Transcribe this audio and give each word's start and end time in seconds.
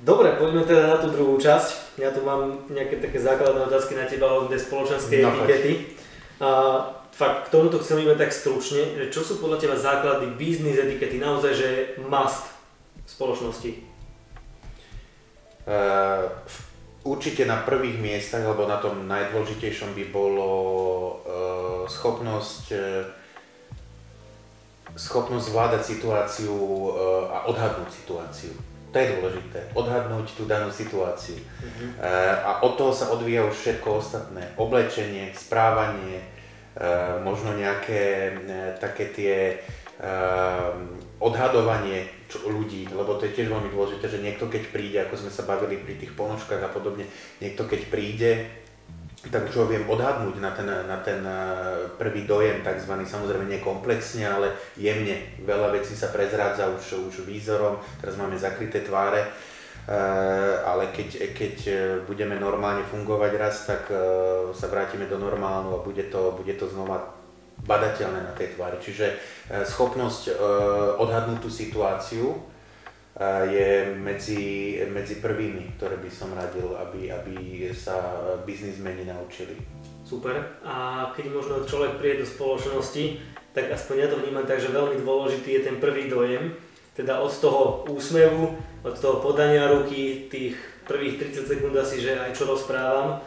Dobre, 0.00 0.32
poďme 0.40 0.64
teda 0.64 0.96
na 0.96 0.96
tú 0.96 1.12
druhú 1.12 1.36
časť. 1.36 2.00
Ja 2.00 2.08
tu 2.08 2.24
mám 2.24 2.64
nejaké 2.72 3.04
také 3.04 3.20
základné 3.20 3.68
otázky 3.68 3.92
na 3.92 4.08
teba 4.08 4.32
ohľadne 4.32 4.56
spoločenskej 4.56 5.20
no, 5.20 5.28
etikety. 5.28 5.72
A, 6.40 6.48
fakt, 7.12 7.48
k 7.48 7.52
tomuto 7.52 7.76
chcem 7.84 8.00
iba 8.00 8.16
tak 8.16 8.32
stručne, 8.32 8.96
že 8.96 9.12
čo 9.12 9.20
sú 9.20 9.44
podľa 9.44 9.60
teba 9.60 9.76
základy 9.76 10.32
biznis 10.40 10.80
etikety, 10.80 11.20
naozaj, 11.20 11.52
že 11.52 11.68
must 12.00 12.48
v 13.04 13.08
spoločnosti? 13.12 13.70
Uh, 15.68 16.32
určite 17.04 17.44
na 17.44 17.60
prvých 17.60 18.00
miestach, 18.00 18.40
alebo 18.40 18.64
na 18.64 18.80
tom 18.80 19.04
najdôležitejšom 19.04 19.92
by 19.92 20.04
bolo 20.08 20.48
uh, 20.48 21.84
schopnosť 21.84 22.64
uh, 22.72 23.04
schopnosť 24.90 25.54
zvládať 25.54 25.82
situáciu 25.86 26.50
a 27.30 27.46
odhadnúť 27.46 27.94
situáciu. 27.94 28.50
To 28.90 28.96
je 28.98 29.12
dôležité, 29.14 29.58
odhadnúť 29.70 30.34
tú 30.34 30.50
danú 30.50 30.66
situáciu. 30.66 31.38
Uh-huh. 31.38 31.94
Uh, 32.02 32.34
a 32.42 32.50
od 32.66 32.74
toho 32.74 32.90
sa 32.90 33.14
odvíja 33.14 33.46
už 33.46 33.54
všetko 33.54 34.02
ostatné. 34.02 34.50
Oblečenie, 34.58 35.30
správanie, 35.30 36.18
uh, 36.74 37.22
možno 37.22 37.54
nejaké 37.54 38.34
uh, 38.34 38.74
také 38.82 39.14
tie 39.14 39.34
odhadovanie 41.20 42.08
čo, 42.24 42.48
ľudí, 42.48 42.88
lebo 42.88 43.20
to 43.20 43.28
je 43.28 43.36
tiež 43.36 43.52
veľmi 43.52 43.68
dôležité, 43.68 44.08
že 44.08 44.24
niekto 44.24 44.48
keď 44.48 44.72
príde, 44.72 44.98
ako 45.04 45.20
sme 45.20 45.28
sa 45.28 45.44
bavili 45.44 45.76
pri 45.76 46.00
tých 46.00 46.16
ponožkách 46.16 46.62
a 46.64 46.72
podobne, 46.72 47.04
niekto 47.44 47.68
keď 47.68 47.80
príde, 47.92 48.48
tak 49.28 49.52
čo 49.52 49.68
viem 49.68 49.84
odhadnúť 49.84 50.40
na 50.40 50.50
ten, 50.56 50.64
na 50.64 50.96
ten 51.04 51.20
prvý 52.00 52.24
dojem, 52.24 52.64
takzvaný 52.64 53.04
samozrejme 53.04 53.52
nie 53.52 53.60
komplexne, 53.60 54.24
ale 54.24 54.56
jemne. 54.80 55.36
Veľa 55.44 55.76
vecí 55.76 55.92
sa 55.92 56.08
prezrádza 56.08 56.72
už, 56.72 57.12
už 57.12 57.28
výzorom, 57.28 57.76
teraz 58.00 58.16
máme 58.16 58.40
zakryté 58.40 58.80
tváre, 58.80 59.28
ale 60.64 60.88
keď, 60.96 61.36
keď 61.36 61.56
budeme 62.08 62.40
normálne 62.40 62.80
fungovať 62.88 63.32
raz, 63.36 63.68
tak 63.68 63.92
sa 64.56 64.66
vrátime 64.72 65.04
do 65.04 65.20
normálu 65.20 65.76
a 65.76 65.84
bude 65.84 66.08
to, 66.08 66.32
bude 66.40 66.56
to 66.56 66.64
znova 66.64 67.12
badateľné 67.60 68.24
na 68.24 68.32
tej 68.32 68.56
tvári. 68.56 68.80
Čiže 68.80 69.20
schopnosť 69.68 70.32
odhadnúť 70.96 71.44
tú 71.44 71.52
situáciu, 71.52 72.40
je 73.50 73.90
medzi, 73.98 74.78
medzi 74.88 75.18
prvými, 75.18 75.76
ktoré 75.76 75.98
by 75.98 76.10
som 76.10 76.30
radil, 76.32 76.72
aby, 76.78 77.10
aby 77.10 77.36
sa 77.74 77.98
biznismeni 78.46 79.04
naučili. 79.04 79.58
Super. 80.06 80.62
A 80.66 81.08
keď 81.14 81.30
možno 81.30 81.66
človek 81.66 81.98
príde 81.98 82.22
do 82.22 82.26
spoločnosti, 82.26 83.18
tak 83.50 83.70
aspoň 83.70 83.96
ja 83.98 84.08
to 84.08 84.20
vnímam 84.22 84.46
tak, 84.46 84.62
že 84.62 84.70
veľmi 84.70 85.02
dôležitý 85.02 85.58
je 85.58 85.66
ten 85.66 85.76
prvý 85.82 86.06
dojem, 86.06 86.54
teda 86.94 87.18
od 87.18 87.30
toho 87.34 87.86
úsmevu, 87.90 88.54
od 88.86 88.94
toho 88.94 89.22
podania 89.22 89.70
ruky, 89.70 90.30
tých 90.30 90.54
prvých 90.86 91.18
30 91.34 91.50
sekúnd 91.50 91.74
asi, 91.78 92.02
že 92.02 92.18
aj 92.18 92.34
čo 92.34 92.46
rozprávam 92.46 93.22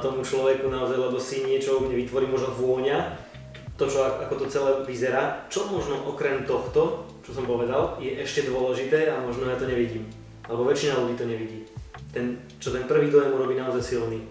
tomu 0.00 0.24
človeku 0.24 0.66
naozaj, 0.72 0.96
lebo 0.96 1.20
si 1.20 1.44
niečo 1.44 1.78
u 1.78 1.80
mne 1.84 2.00
vytvorí 2.00 2.24
možno 2.24 2.56
vôňa, 2.56 3.28
to, 3.76 3.86
čo, 3.86 4.02
ako 4.02 4.34
to 4.42 4.46
celé 4.50 4.70
vyzerá. 4.82 5.46
Čo 5.52 5.70
možno 5.70 6.02
okrem 6.08 6.42
tohto 6.48 7.06
čo 7.28 7.36
som 7.36 7.44
povedal, 7.44 8.00
je 8.00 8.08
ešte 8.24 8.48
dôležité 8.48 9.12
a 9.12 9.20
možno 9.20 9.52
ja 9.52 9.60
to 9.60 9.68
nevidím. 9.68 10.08
Alebo 10.48 10.64
väčšina 10.64 10.96
ľudí 10.96 11.12
to 11.20 11.28
nevidí. 11.28 11.60
Ten, 12.08 12.40
čo 12.56 12.72
ten 12.72 12.88
prvý 12.88 13.12
dojem 13.12 13.36
urobí 13.36 13.52
naozaj 13.52 13.84
silný. 13.84 14.24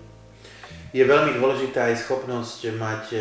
Je 0.90 1.06
veľmi 1.06 1.38
dôležitá 1.38 1.94
aj 1.94 2.10
schopnosť 2.10 2.74
mať 2.74 3.04
e, 3.14 3.20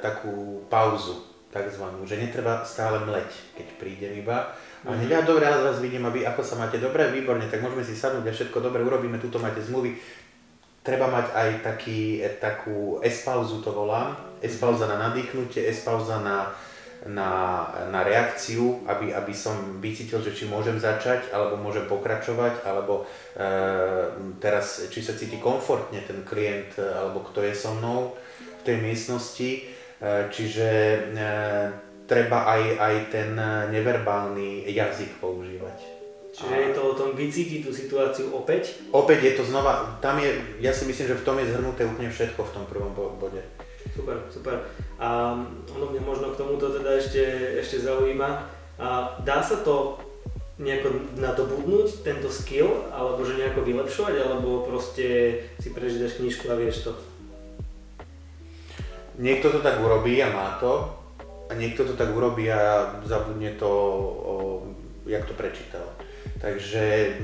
takú 0.00 0.64
pauzu, 0.72 1.28
takzvanú, 1.52 2.08
že 2.08 2.16
netreba 2.16 2.64
stále 2.64 3.04
mleť, 3.04 3.28
keď 3.52 3.66
prídem 3.76 4.24
iba. 4.24 4.56
A 4.88 4.96
hneď, 4.96 5.20
mm-hmm. 5.20 5.28
dobre, 5.28 5.44
ja 5.44 5.60
vás 5.60 5.76
vidím, 5.84 6.08
aby 6.08 6.24
ako 6.24 6.40
sa 6.40 6.56
máte 6.56 6.80
dobre, 6.80 7.12
výborne, 7.12 7.44
tak 7.52 7.60
môžeme 7.60 7.84
si 7.84 7.92
sadnúť 7.92 8.32
a 8.32 8.32
všetko 8.32 8.64
dobre 8.64 8.80
urobíme, 8.80 9.20
tuto 9.20 9.36
máte 9.36 9.60
zmluvy. 9.60 9.92
Treba 10.80 11.12
mať 11.12 11.36
aj 11.36 11.48
taký, 11.60 12.24
e, 12.24 12.32
takú 12.40 12.96
S-pauzu 13.04 13.60
to 13.60 13.76
volám, 13.76 14.16
S-pauza 14.40 14.88
na 14.88 14.96
nadýchnutie, 14.96 15.68
S-pauza 15.68 16.24
na, 16.24 16.48
na, 17.06 17.66
na 17.90 18.06
reakciu, 18.06 18.86
aby, 18.86 19.10
aby 19.10 19.34
som 19.34 19.82
vycítil, 19.82 20.22
že 20.22 20.34
či 20.34 20.44
môžem 20.46 20.78
začať, 20.78 21.34
alebo 21.34 21.58
môžem 21.58 21.86
pokračovať, 21.90 22.62
alebo 22.62 23.02
e, 23.02 23.42
teraz, 24.38 24.86
či 24.86 25.02
sa 25.02 25.18
cíti 25.18 25.42
komfortne 25.42 25.98
ten 26.06 26.22
klient, 26.22 26.78
alebo 26.78 27.26
kto 27.26 27.42
je 27.42 27.54
so 27.58 27.74
mnou 27.74 28.14
v 28.38 28.62
tej 28.62 28.76
miestnosti. 28.78 29.50
E, 29.50 29.60
čiže 30.30 30.68
e, 30.70 30.98
treba 32.06 32.46
aj, 32.46 32.62
aj 32.78 32.94
ten 33.10 33.34
neverbálny 33.74 34.70
jazyk 34.70 35.18
používať. 35.18 36.02
Čiže 36.32 36.54
je 36.56 36.70
to 36.72 36.82
o 36.82 36.96
tom 36.96 37.12
vycítiť 37.12 37.60
tú 37.60 37.68
situáciu 37.68 38.32
opäť? 38.32 38.88
Opäť 38.88 39.18
je 39.20 39.32
to 39.36 39.44
znova, 39.44 40.00
tam 40.00 40.16
je, 40.16 40.32
ja 40.64 40.72
si 40.72 40.88
myslím, 40.88 41.12
že 41.12 41.20
v 41.20 41.26
tom 41.28 41.36
je 41.36 41.50
zhrnuté 41.52 41.84
úplne 41.84 42.08
všetko 42.08 42.40
v 42.40 42.54
tom 42.56 42.64
prvom 42.64 42.92
bode. 42.96 43.44
Super, 43.92 44.16
super. 44.32 44.64
A 45.02 45.34
ono 45.74 45.90
mňa 45.90 46.02
možno 46.06 46.30
k 46.30 46.38
tomuto 46.38 46.70
teda 46.70 47.02
ešte, 47.02 47.22
ešte 47.58 47.82
zaujíma. 47.82 48.46
A 48.78 49.18
dá 49.26 49.42
sa 49.42 49.58
to 49.66 49.98
nejako 50.62 51.18
nadobudnúť, 51.18 52.06
tento 52.06 52.30
skill, 52.30 52.86
alebo 52.94 53.26
že 53.26 53.34
nejako 53.34 53.66
vylepšovať, 53.66 54.14
alebo 54.22 54.62
proste 54.62 55.42
si 55.58 55.74
prečítaš 55.74 56.22
knižku 56.22 56.46
a 56.46 56.54
vieš 56.54 56.86
to? 56.86 56.92
Niekto 59.18 59.50
to 59.50 59.58
tak 59.58 59.82
urobí 59.82 60.22
a 60.22 60.30
má 60.30 60.62
to, 60.62 60.86
a 61.50 61.52
niekto 61.58 61.84
to 61.84 61.98
tak 61.98 62.14
urobí 62.14 62.46
a 62.48 62.94
zabudne 63.04 63.52
to, 63.58 63.68
o, 63.68 64.34
jak 65.04 65.26
to 65.26 65.34
prečítal. 65.34 65.84
Takže 66.38 67.16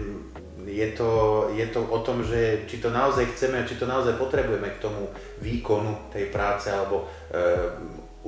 je 0.68 0.88
to, 0.92 1.10
je 1.56 1.66
to 1.72 1.80
o 1.80 1.98
tom, 2.04 2.20
že 2.20 2.68
či 2.68 2.78
to 2.78 2.92
naozaj 2.92 3.24
chceme, 3.32 3.64
či 3.64 3.80
to 3.80 3.88
naozaj 3.88 4.20
potrebujeme 4.20 4.68
k 4.76 4.82
tomu 4.84 5.08
výkonu 5.40 6.12
tej 6.12 6.28
práce, 6.28 6.68
alebo 6.68 7.08
uh, 7.08 7.72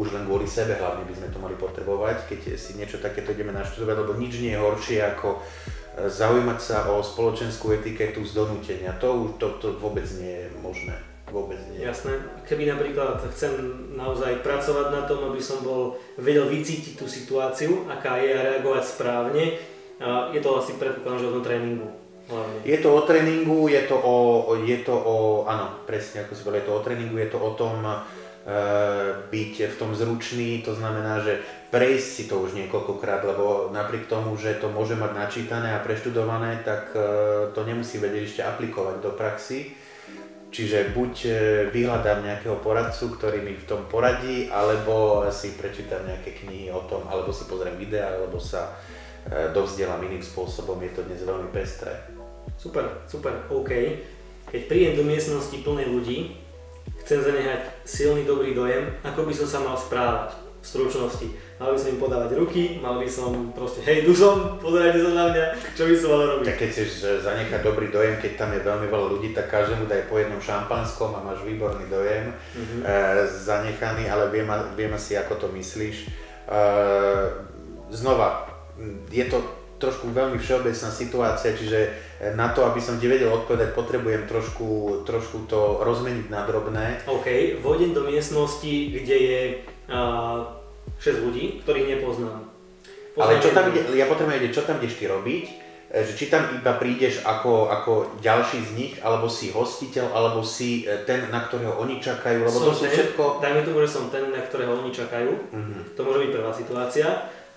už 0.00 0.16
len 0.16 0.24
kvôli 0.24 0.48
sebe 0.48 0.80
hlavne 0.80 1.04
by 1.04 1.12
sme 1.12 1.28
to 1.28 1.38
mali 1.42 1.56
potrebovať, 1.58 2.30
keď 2.30 2.40
si 2.56 2.78
niečo 2.80 3.02
takéto 3.02 3.36
ideme 3.36 3.52
naštudovať, 3.52 3.96
lebo 4.00 4.16
nič 4.16 4.40
nie 4.40 4.54
je 4.54 4.62
horšie 4.62 4.98
ako 5.02 5.28
eh, 5.36 6.08
zaujímať 6.08 6.58
sa 6.62 6.88
o 6.88 7.04
spoločenskú 7.04 7.76
etiketu 7.76 8.24
z 8.24 8.32
donútenia. 8.32 8.96
To, 9.02 9.36
to, 9.36 9.60
to 9.60 9.76
vôbec 9.76 10.06
nie 10.16 10.46
je 10.46 10.48
možné. 10.62 10.96
Vôbec 11.30 11.62
nie. 11.70 11.86
Jasné. 11.86 12.18
Keby 12.42 12.66
napríklad 12.74 13.22
chcem 13.30 13.54
naozaj 13.94 14.42
pracovať 14.42 14.86
na 14.90 15.02
tom, 15.06 15.30
aby 15.30 15.38
som 15.38 15.62
bol 15.62 15.94
vedel 16.18 16.50
vycítiť 16.50 16.98
tú 16.98 17.06
situáciu, 17.06 17.86
aká 17.86 18.18
je 18.18 18.34
a 18.34 18.42
reagovať 18.50 18.82
správne, 18.82 19.54
je 20.34 20.40
to 20.42 20.50
asi 20.58 20.74
predpokladám, 20.74 21.22
že 21.22 21.28
o 21.30 21.34
tom 21.38 21.44
tréningu. 21.46 21.99
Je 22.62 22.78
to 22.78 22.94
o 22.94 23.00
tréningu, 23.02 23.68
je 23.68 23.82
to 23.90 23.96
o, 23.98 24.16
je 24.62 24.78
to 24.86 24.94
o, 24.94 25.44
áno, 25.50 25.82
presne 25.86 26.22
ako 26.22 26.32
si 26.34 26.42
povedal, 26.46 26.62
je 26.62 26.68
to 26.68 26.76
o 26.76 26.84
tréningu, 26.84 27.16
je 27.18 27.30
to 27.30 27.38
o 27.38 27.50
tom 27.58 27.82
e, 27.82 27.96
byť 29.30 29.54
v 29.70 29.76
tom 29.78 29.90
zručný, 29.96 30.62
to 30.62 30.72
znamená, 30.74 31.20
že 31.20 31.42
prejsť 31.70 32.08
si 32.08 32.24
to 32.30 32.42
už 32.42 32.54
niekoľkokrát, 32.54 33.22
lebo 33.26 33.70
napriek 33.74 34.10
tomu, 34.10 34.34
že 34.38 34.58
to 34.58 34.70
môže 34.70 34.94
mať 34.98 35.12
načítané 35.14 35.74
a 35.74 35.82
preštudované, 35.82 36.62
tak 36.62 36.94
e, 36.94 37.00
to 37.54 37.60
nemusí 37.66 37.98
vedieť 37.98 38.24
ešte 38.26 38.42
aplikovať 38.46 38.96
do 39.02 39.10
praxi. 39.14 39.74
Čiže 40.50 40.90
buď 40.90 41.14
e, 41.24 41.30
vyhľadám 41.70 42.26
nejakého 42.26 42.58
poradcu, 42.58 43.14
ktorý 43.14 43.38
mi 43.38 43.54
v 43.54 43.68
tom 43.70 43.86
poradí, 43.86 44.50
alebo 44.50 45.22
si 45.30 45.54
prečítam 45.54 46.02
nejaké 46.02 46.34
knihy 46.42 46.74
o 46.74 46.82
tom, 46.90 47.06
alebo 47.06 47.30
si 47.30 47.46
pozriem 47.46 47.78
videa, 47.78 48.18
alebo 48.18 48.42
sa 48.42 48.74
e, 49.28 49.52
dovzdelám 49.52 50.00
iným 50.06 50.24
spôsobom, 50.24 50.80
je 50.80 50.92
to 50.96 51.04
dnes 51.04 51.20
veľmi 51.20 51.52
pestré. 51.52 51.92
Super, 52.56 53.04
super, 53.08 53.44
OK. 53.48 53.72
Keď 54.50 54.62
prídem 54.66 54.94
do 54.98 55.04
miestnosti 55.06 55.54
plnej 55.62 55.88
ľudí, 55.88 56.36
chcem 57.04 57.22
zanechať 57.24 57.86
silný, 57.86 58.28
dobrý 58.28 58.52
dojem, 58.52 58.92
ako 59.00 59.24
by 59.24 59.32
som 59.32 59.46
sa 59.48 59.58
mal 59.64 59.76
správať 59.78 60.36
v 60.60 60.66
stručnosti. 60.66 61.26
Mal 61.56 61.72
by 61.72 61.78
som 61.80 61.92
im 61.92 62.00
podávať 62.00 62.30
ruky, 62.36 62.76
mal 62.80 63.00
by 63.00 63.08
som 63.08 63.52
proste, 63.56 63.80
hej, 63.84 64.04
tu 64.04 64.12
som, 64.12 64.60
pozerajte 64.60 65.00
sa 65.00 65.12
na 65.12 65.24
mňa, 65.32 65.44
čo 65.72 65.88
by 65.88 65.94
som 65.96 66.08
mal 66.12 66.22
robiť. 66.36 66.44
Tak 66.52 66.56
keď 66.60 66.68
chceš 66.72 66.90
zanechať 67.24 67.60
dobrý 67.64 67.88
dojem, 67.88 68.16
keď 68.20 68.32
tam 68.36 68.50
je 68.52 68.60
veľmi 68.64 68.86
veľa 68.88 69.06
ľudí, 69.08 69.28
tak 69.32 69.48
každému 69.48 69.88
daj 69.88 70.08
po 70.08 70.20
jednom 70.20 70.40
šampanskom 70.40 71.16
a 71.16 71.24
máš 71.24 71.40
výborný 71.44 71.88
dojem 71.88 72.32
mm-hmm. 72.32 72.80
e, 72.84 72.92
zanechaný, 73.28 74.08
ale 74.08 74.28
viem, 74.28 74.48
viem 74.76 74.92
asi, 74.92 75.16
ako 75.16 75.36
to 75.36 75.46
myslíš. 75.52 75.96
E, 76.04 76.60
znova, 77.92 78.49
je 79.10 79.24
to 79.28 79.38
trošku 79.80 80.12
veľmi 80.12 80.36
všeobecná 80.36 80.88
situácia, 80.92 81.56
čiže 81.56 81.88
na 82.36 82.52
to, 82.52 82.68
aby 82.68 82.78
som 82.84 83.00
ti 83.00 83.08
vedel 83.08 83.32
odpovedať, 83.32 83.72
potrebujem 83.72 84.28
trošku, 84.28 85.02
trošku 85.08 85.48
to 85.48 85.80
rozmeniť 85.80 86.28
na 86.28 86.44
drobné. 86.44 87.00
OK, 87.08 87.58
vojdem 87.64 87.96
do 87.96 88.04
miestnosti, 88.04 88.92
kde 88.92 89.16
je 89.16 89.40
uh, 89.88 90.60
6 91.00 91.24
ľudí, 91.24 91.64
ktorých 91.64 91.96
nepoznám. 91.96 92.44
Poznám 93.16 93.24
Ale 93.24 93.40
čo 93.40 93.50
tam 93.56 93.72
ide, 93.72 93.80
ja 93.96 94.04
potrebujem 94.04 94.36
vedieť, 94.38 94.52
čo 94.52 94.62
tam 94.68 94.76
ideš 94.78 95.00
ty 95.00 95.04
robiť, 95.08 95.44
e, 95.90 96.04
že 96.04 96.12
či 96.14 96.30
tam 96.30 96.46
iba 96.54 96.76
prídeš 96.76 97.24
ako, 97.24 97.72
ako 97.72 97.92
ďalší 98.20 98.60
z 98.60 98.70
nich, 98.76 98.94
alebo 99.00 99.26
si 99.26 99.50
hostiteľ, 99.50 100.12
alebo 100.12 100.44
si 100.44 100.84
e, 100.86 101.08
ten, 101.08 101.26
na 101.32 101.42
ktorého 101.48 101.80
oni 101.80 101.98
čakajú, 101.98 102.46
lebo 102.46 102.54
som 102.54 102.70
to 102.70 102.76
sú 102.76 102.86
všetko... 102.86 103.42
Dajme 103.42 103.66
tomu, 103.66 103.82
že 103.82 103.90
som 103.96 104.12
ten, 104.12 104.28
na 104.30 104.44
ktorého 104.44 104.78
oni 104.78 104.92
čakajú, 104.92 105.32
uh-huh. 105.32 105.80
to 105.96 106.00
môže 106.04 106.20
byť 106.28 106.30
prvá 106.36 106.52
situácia 106.54 107.08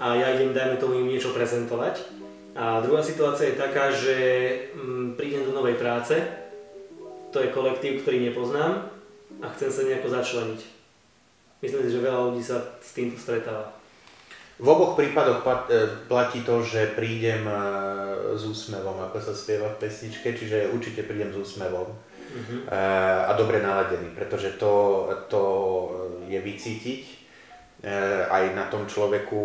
a 0.03 0.19
ja 0.19 0.35
idem, 0.35 0.51
dajme 0.51 0.75
tomu, 0.75 0.99
im 0.99 1.07
niečo 1.07 1.31
prezentovať 1.31 2.03
A 2.59 2.83
druhá 2.83 2.99
situácia 2.99 3.49
je 3.49 3.55
taká, 3.55 3.87
že 3.87 4.17
mm, 4.75 5.15
prídem 5.15 5.47
do 5.47 5.55
novej 5.55 5.79
práce, 5.79 6.19
to 7.31 7.39
je 7.39 7.55
kolektív, 7.55 8.03
ktorý 8.03 8.29
nepoznám 8.29 8.93
a 9.41 9.47
chcem 9.55 9.71
sa 9.71 9.87
nejako 9.87 10.11
začleniť. 10.11 10.61
Myslím 11.63 11.81
si, 11.87 11.93
že 11.95 12.03
veľa 12.03 12.19
ľudí 12.29 12.43
sa 12.43 12.59
s 12.83 12.91
týmto 12.93 13.15
stretáva. 13.15 13.73
V 14.61 14.67
oboch 14.69 14.93
prípadoch 14.93 15.41
e, 15.41 15.49
platí 16.05 16.45
to, 16.45 16.61
že 16.61 16.93
prídem 16.93 17.47
e, 17.47 17.55
s 18.37 18.43
úsmevom, 18.45 19.01
ako 19.09 19.17
sa 19.17 19.33
spieva 19.33 19.71
v 19.73 19.87
pesničke, 19.87 20.35
čiže 20.35 20.69
určite 20.69 21.07
prídem 21.07 21.33
s 21.33 21.41
úsmevom 21.41 21.89
uh-huh. 21.89 22.59
a 23.25 23.33
dobre 23.33 23.65
naladený, 23.65 24.13
pretože 24.13 24.61
to, 24.61 25.07
to 25.25 25.41
je 26.29 26.37
vycítiť 26.37 27.22
aj 28.31 28.55
na 28.55 28.71
tom 28.71 28.87
človeku, 28.87 29.41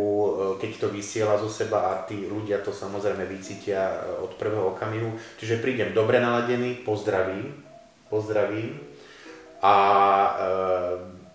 keď 0.63 0.71
to 0.79 0.89
vysiela 0.95 1.35
zo 1.35 1.51
seba 1.51 1.91
a 1.91 1.93
tí 2.07 2.31
ľudia 2.31 2.63
to 2.63 2.71
samozrejme 2.71 3.27
vycítia 3.27 3.99
od 4.23 4.39
prvého 4.39 4.79
okamihu. 4.79 5.11
Čiže 5.43 5.59
prídem 5.59 5.91
dobre 5.91 6.23
naladený, 6.23 6.87
pozdravím, 6.87 7.51
pozdravím 8.07 8.79
a 9.59 9.75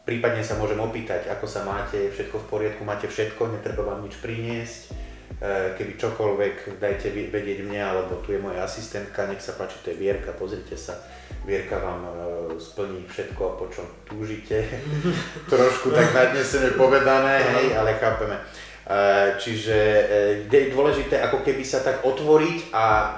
Prípadne 0.03 0.43
sa 0.43 0.59
môžem 0.59 0.83
opýtať, 0.83 1.31
ako 1.31 1.47
sa 1.47 1.63
máte, 1.63 2.11
všetko 2.11 2.35
v 2.43 2.49
poriadku, 2.51 2.83
máte 2.83 3.07
všetko, 3.07 3.55
netreba 3.55 3.87
vám 3.87 4.03
nič 4.03 4.19
priniesť. 4.19 4.91
E, 4.91 5.79
keby 5.79 5.95
čokoľvek, 5.95 6.55
dajte 6.75 7.07
vedieť 7.31 7.63
mne, 7.63 7.79
alebo 7.79 8.19
tu 8.19 8.35
je 8.35 8.43
moja 8.43 8.67
asistentka, 8.67 9.31
nech 9.31 9.39
sa 9.39 9.55
páči, 9.55 9.79
to 9.79 9.95
je 9.95 10.03
Vierka, 10.03 10.35
pozrite 10.35 10.75
sa. 10.75 10.99
Vierka 11.43 11.79
vám 11.79 12.07
e, 12.07 12.11
splní 12.59 13.03
všetko, 13.07 13.59
po 13.59 13.67
čom 13.67 13.85
túžite. 14.07 14.63
Trošku 15.51 15.91
tak 15.91 16.15
nadnesene 16.15 16.75
povedané, 16.79 17.43
hej, 17.43 17.77
ale 17.77 17.99
chápeme. 17.99 18.39
Eh, 18.83 19.39
čiže 19.39 19.79
eh, 19.79 20.51
je 20.51 20.75
dôležité 20.75 21.15
ako 21.15 21.39
keby 21.39 21.63
sa 21.63 21.79
tak 21.79 22.03
otvoriť 22.03 22.75
a 22.75 23.15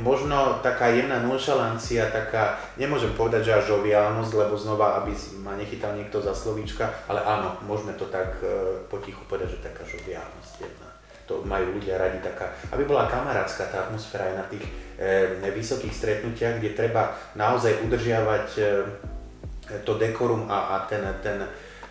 možno 0.00 0.64
taká 0.64 0.88
jemná 0.96 1.20
nonšalancia, 1.20 2.08
taká, 2.08 2.56
nemôžem 2.80 3.12
povedať, 3.12 3.52
že 3.52 3.52
až 3.52 3.76
žoviálnosť, 3.76 4.32
lebo 4.32 4.56
znova, 4.56 5.04
aby 5.04 5.12
ma 5.44 5.60
nechytal 5.60 5.92
niekto 5.92 6.24
za 6.24 6.32
slovíčka, 6.32 6.88
ale 7.04 7.20
áno, 7.20 7.60
môžeme 7.68 7.92
to 8.00 8.08
tak 8.08 8.40
potichu 8.88 9.20
povedať, 9.28 9.60
že 9.60 9.66
taká 9.68 9.84
žoviálnosť 9.84 10.52
jedna. 10.64 10.95
To 11.26 11.42
majú 11.42 11.74
ľudia 11.74 11.98
radi 11.98 12.22
taká, 12.22 12.54
aby 12.70 12.86
bola 12.86 13.10
kamarátska 13.10 13.66
tá 13.66 13.90
atmosféra 13.90 14.30
aj 14.30 14.34
na 14.38 14.44
tých 14.46 14.64
e, 14.94 15.50
vysokých 15.50 15.90
stretnutiach, 15.90 16.62
kde 16.62 16.78
treba 16.78 17.18
naozaj 17.34 17.82
udržiavať 17.82 18.46
e, 18.56 18.62
to 19.82 19.98
dekorum 19.98 20.46
a, 20.46 20.78
a 20.78 20.86
ten, 20.86 21.02
ten, 21.18 21.42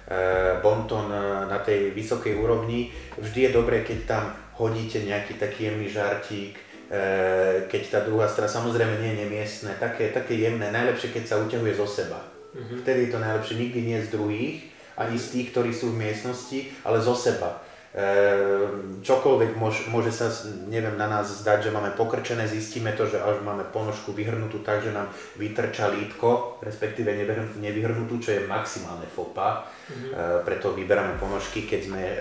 Eh, 0.06 0.62
bonton 0.62 1.10
na 1.50 1.58
tej 1.66 1.90
vysokej 1.90 2.38
úrovni. 2.38 2.94
Vždy 3.18 3.50
je 3.50 3.58
dobré, 3.58 3.82
keď 3.82 4.06
tam 4.06 4.24
hodíte 4.62 5.02
nejaký 5.02 5.34
taký 5.42 5.66
jemný 5.66 5.90
žartík, 5.90 6.54
eh, 6.94 7.66
keď 7.66 7.82
tá 7.90 8.00
druhá 8.06 8.30
strana, 8.30 8.46
samozrejme 8.46 9.02
nie 9.02 9.18
je 9.18 9.22
nemiestné, 9.26 9.74
také, 9.82 10.14
také 10.14 10.38
jemné, 10.38 10.70
najlepšie 10.70 11.10
keď 11.10 11.24
sa 11.26 11.42
uťahuje 11.42 11.74
zo 11.74 11.90
seba. 11.90 12.22
Mm-hmm. 12.22 12.78
Vtedy 12.86 13.00
je 13.10 13.12
to 13.18 13.20
najlepšie, 13.26 13.56
nikdy 13.58 13.80
nie 13.82 13.98
z 13.98 14.14
druhých, 14.14 14.58
ani 14.94 15.18
z 15.18 15.26
tých, 15.34 15.48
ktorí 15.50 15.74
sú 15.74 15.90
v 15.90 16.06
miestnosti, 16.06 16.70
ale 16.86 17.02
zo 17.02 17.18
seba. 17.18 17.65
Ehm, 17.96 19.00
čokoľvek 19.00 19.56
môže, 19.56 19.88
môže 19.88 20.12
sa, 20.12 20.28
neviem, 20.68 21.00
na 21.00 21.08
nás 21.08 21.32
zdať, 21.32 21.72
že 21.72 21.72
máme 21.72 21.96
pokrčené, 21.96 22.44
zistíme 22.44 22.92
to, 22.92 23.08
že 23.08 23.24
až 23.24 23.40
máme 23.40 23.64
ponožku 23.72 24.12
vyhrnutú 24.12 24.60
tak, 24.68 24.84
že 24.84 24.92
nám 24.92 25.08
vytrča 25.40 25.96
lítko, 25.96 26.60
respektíve 26.60 27.16
nevyhrnutú, 27.56 28.20
čo 28.20 28.36
je 28.36 28.52
maximálne 28.52 29.08
fopa, 29.08 29.64
mm-hmm. 29.64 30.12
preto 30.44 30.76
vyberáme 30.76 31.16
ponožky, 31.24 31.64
keď 31.64 31.80
sme 31.88 32.02
e, 32.04 32.16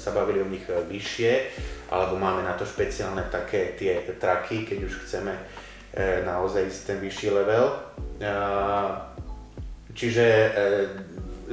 sa 0.00 0.16
bavili 0.16 0.40
o 0.40 0.48
nich 0.48 0.64
vyššie, 0.64 1.32
alebo 1.92 2.16
máme 2.16 2.40
na 2.40 2.56
to 2.56 2.64
špeciálne 2.64 3.28
také 3.28 3.76
tie 3.76 4.00
traky, 4.16 4.64
keď 4.64 4.88
už 4.88 5.04
chceme 5.04 5.36
naozaj 6.24 6.70
ísť 6.70 6.80
ten 6.86 6.98
vyšší 7.02 7.28
level. 7.34 7.66
Čiže 9.90 10.26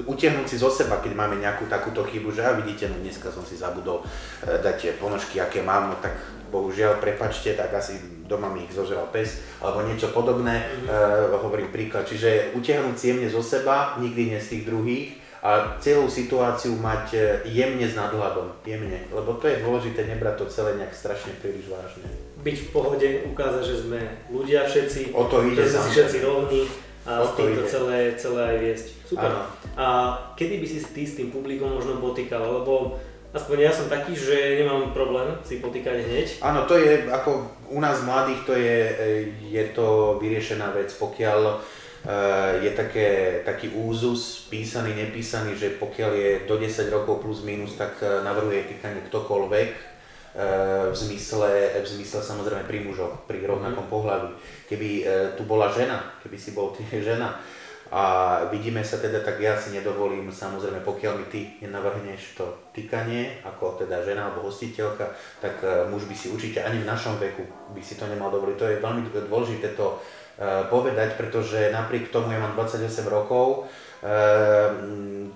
utiahnuť 0.05 0.45
si 0.45 0.61
zo 0.61 0.69
seba, 0.69 1.01
keď 1.01 1.17
máme 1.17 1.41
nejakú 1.41 1.65
takúto 1.65 2.05
chybu, 2.05 2.29
že 2.29 2.45
a 2.45 2.53
vidíte, 2.53 2.85
no 2.91 3.01
dneska 3.01 3.33
som 3.33 3.41
si 3.41 3.57
zabudol 3.57 4.05
e, 4.05 4.61
dať 4.61 5.01
ponožky, 5.01 5.41
aké 5.41 5.65
mám, 5.65 5.89
no 5.89 5.95
tak 5.97 6.13
bohužiaľ, 6.53 7.01
prepačte, 7.01 7.57
tak 7.57 7.73
asi 7.73 7.97
doma 8.29 8.51
mi 8.53 8.67
ich 8.67 8.75
zožral 8.75 9.09
pes, 9.09 9.41
alebo 9.57 9.87
niečo 9.87 10.13
podobné, 10.13 10.67
mm-hmm. 10.67 11.33
e, 11.33 11.39
hovorím 11.41 11.73
príklad. 11.73 12.05
Čiže 12.05 12.53
utiahnuť 12.53 12.95
si 12.95 13.05
jemne 13.09 13.27
zo 13.31 13.41
seba, 13.41 13.97
nikdy 13.97 14.35
nie 14.35 14.39
z 14.39 14.49
tých 14.57 14.63
druhých, 14.69 15.07
a 15.37 15.77
celú 15.77 16.09
situáciu 16.09 16.73
mať 16.81 17.05
e, 17.13 17.19
jemne 17.47 17.85
s 17.85 17.93
nadhľadom, 17.93 18.57
jemne, 18.65 19.05
lebo 19.13 19.37
to 19.37 19.45
je 19.45 19.61
dôležité 19.61 20.09
nebrať 20.09 20.43
to 20.43 20.45
celé 20.49 20.75
nejak 20.81 20.93
strašne 20.93 21.31
príliš 21.37 21.69
vážne. 21.69 22.09
Byť 22.41 22.57
v 22.57 22.69
pohode, 22.73 23.07
ukázať, 23.31 23.63
že 23.63 23.75
sme 23.85 23.99
ľudia 24.33 24.65
všetci, 24.65 25.13
o 25.13 25.23
to 25.29 25.45
ide 25.45 25.61
že 25.61 25.77
sme 25.77 25.81
si 25.87 25.89
všetci 25.93 26.17
rovní, 26.25 26.61
a 27.07 27.23
s 27.23 27.31
týmto 27.39 27.63
celé, 27.63 28.19
celé 28.19 28.41
aj 28.43 28.57
viesť. 28.59 28.87
Super. 29.07 29.31
Ano. 29.31 29.41
A 29.79 29.85
kedy 30.35 30.59
by 30.59 30.67
si 30.67 30.79
ty 30.91 31.07
s 31.07 31.15
tým 31.15 31.31
publikom 31.31 31.71
možno 31.71 32.03
potýkal? 32.03 32.43
Lebo 32.43 32.99
aspoň 33.31 33.57
ja 33.63 33.71
som 33.71 33.87
taký, 33.87 34.11
že 34.11 34.59
nemám 34.59 34.91
problém 34.91 35.31
si 35.47 35.63
potýkať 35.63 36.03
hneď. 36.03 36.27
Áno, 36.43 36.67
to 36.67 36.75
je 36.75 37.07
ako 37.07 37.47
u 37.71 37.79
nás 37.79 38.03
mladých 38.03 38.41
to 38.43 38.53
je, 38.59 38.79
je 39.47 39.63
to 39.71 40.19
vyriešená 40.19 40.75
vec, 40.75 40.91
pokiaľ 40.99 41.39
uh, 41.47 41.55
je 42.59 42.71
také, 42.75 43.41
taký 43.47 43.71
úzus, 43.71 44.47
písaný, 44.51 44.95
nepísaný, 44.95 45.55
že 45.55 45.79
pokiaľ 45.79 46.11
je 46.11 46.31
do 46.43 46.55
10 46.59 46.91
rokov 46.91 47.23
plus 47.23 47.39
minus, 47.47 47.79
tak 47.79 47.99
uh, 48.03 48.23
navrhuje 48.23 48.67
týkanie 48.67 49.03
ktokoľvek, 49.07 49.96
v 50.37 50.95
zmysle, 50.95 51.81
v 51.81 51.87
zmysle 51.87 52.21
samozrejme 52.21 52.69
pri 52.69 52.85
mužoch, 52.85 53.25
pri 53.25 53.41
rovnakom 53.41 53.89
mm. 53.89 53.91
pohľavi. 53.91 54.31
Keby 54.69 54.89
e, 55.01 55.03
tu 55.33 55.49
bola 55.49 55.65
žena, 55.73 56.13
keby 56.21 56.37
si 56.37 56.53
bol 56.53 56.69
ty 56.77 56.85
žena 57.09 57.41
a 57.87 58.03
vidíme 58.51 58.83
sa 58.83 58.99
teda, 58.99 59.23
tak 59.23 59.39
ja 59.39 59.55
si 59.55 59.71
nedovolím, 59.71 60.27
samozrejme, 60.27 60.83
pokiaľ 60.83 61.13
mi 61.17 61.25
ty 61.31 61.39
nenavrhneš 61.63 62.35
to 62.35 62.45
týkanie, 62.75 63.39
ako 63.47 63.79
teda 63.79 64.03
žena 64.03 64.27
alebo 64.27 64.45
hostiteľka, 64.51 65.09
tak 65.41 65.57
e, 65.65 65.89
muž 65.89 66.05
by 66.05 66.13
si 66.13 66.29
určite 66.29 66.61
ani 66.61 66.85
v 66.85 66.89
našom 66.89 67.17
veku 67.17 67.41
by 67.73 67.81
si 67.81 67.97
to 67.97 68.05
nemal 68.05 68.29
dovoliť. 68.29 68.55
To 68.61 68.67
je 68.69 68.83
veľmi 68.83 69.01
dôležité 69.09 69.73
to 69.73 69.97
e, 69.97 69.97
povedať, 70.69 71.17
pretože 71.17 71.73
napriek 71.73 72.13
tomu 72.13 72.29
ja 72.29 72.37
mám 72.37 72.53
28 72.53 72.85
rokov, 73.09 73.65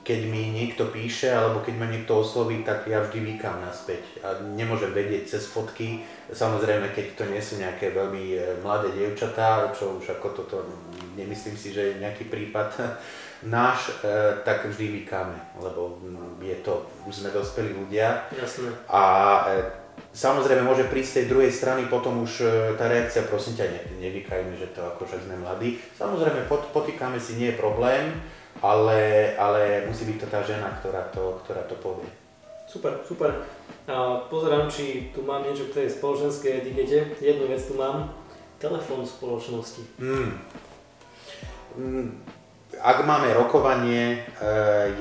keď 0.02 0.20
mi 0.26 0.54
niekto 0.54 0.90
píše 0.90 1.30
alebo 1.30 1.62
keď 1.62 1.76
ma 1.78 1.88
niekto 1.90 2.22
osloví, 2.22 2.62
tak 2.66 2.90
ja 2.90 3.02
vždy 3.02 3.38
vykám 3.38 3.62
naspäť 3.62 4.02
a 4.26 4.38
nemôžem 4.42 4.94
vedieť 4.94 5.38
cez 5.38 5.50
fotky. 5.50 6.02
Samozrejme, 6.30 6.90
keď 6.94 7.06
to 7.18 7.24
nie 7.30 7.42
sú 7.42 7.62
nejaké 7.62 7.94
veľmi 7.94 8.26
e, 8.34 8.40
mladé 8.66 8.94
dievčatá, 8.98 9.70
čo 9.78 10.02
už 10.02 10.18
ako 10.18 10.28
toto 10.34 10.58
nemyslím 11.14 11.58
si, 11.58 11.70
že 11.74 11.94
je 11.94 12.02
nejaký 12.02 12.30
prípad 12.30 12.70
náš, 13.56 13.94
e, 14.02 14.42
tak 14.42 14.66
vždy 14.66 15.06
vykáme, 15.06 15.38
lebo 15.62 16.02
je 16.42 16.58
to, 16.66 16.86
už 17.06 17.22
sme 17.22 17.30
dospelí 17.34 17.74
ľudia. 17.74 18.26
Jasne. 18.34 18.74
A 18.90 19.02
e, 19.50 19.82
Samozrejme 20.12 20.68
môže 20.68 20.92
prísť 20.92 21.08
z 21.08 21.18
tej 21.24 21.26
druhej 21.32 21.52
strany 21.56 21.88
potom 21.88 22.28
už 22.28 22.44
tá 22.76 22.92
reakcia, 22.92 23.32
prosím 23.32 23.56
ťa, 23.56 23.72
ne, 23.72 23.80
nevykajme, 24.04 24.60
že 24.60 24.68
to 24.76 24.84
ako 24.84 25.08
sme 25.08 25.40
mladí. 25.40 25.80
Samozrejme 25.96 26.52
potýkame 26.52 27.16
si, 27.16 27.40
nie 27.40 27.56
je 27.56 27.60
problém, 27.60 28.12
ale, 28.62 29.34
ale 29.36 29.90
musí 29.90 30.06
byť 30.06 30.18
to 30.22 30.28
tá 30.30 30.40
žena, 30.46 30.70
ktorá 30.80 31.10
to, 31.10 31.42
ktorá 31.46 31.66
to 31.66 31.76
povie. 31.82 32.10
Super, 32.70 33.02
super. 33.04 33.44
A 33.90 34.24
pozerám, 34.30 34.70
či 34.72 35.12
tu 35.12 35.26
mám 35.26 35.44
niečo 35.44 35.68
k 35.68 35.84
tej 35.84 35.88
spoločenskej 35.92 36.64
etikete. 36.64 37.20
Jednu 37.20 37.50
vec 37.50 37.60
tu 37.60 37.76
mám. 37.76 38.14
Telefón 38.62 39.04
spoločnosti. 39.04 39.82
Mm. 39.98 40.32
Mm. 41.76 42.10
Ak 42.78 43.04
máme 43.04 43.34
rokovanie, 43.34 44.22
e, 44.24 44.50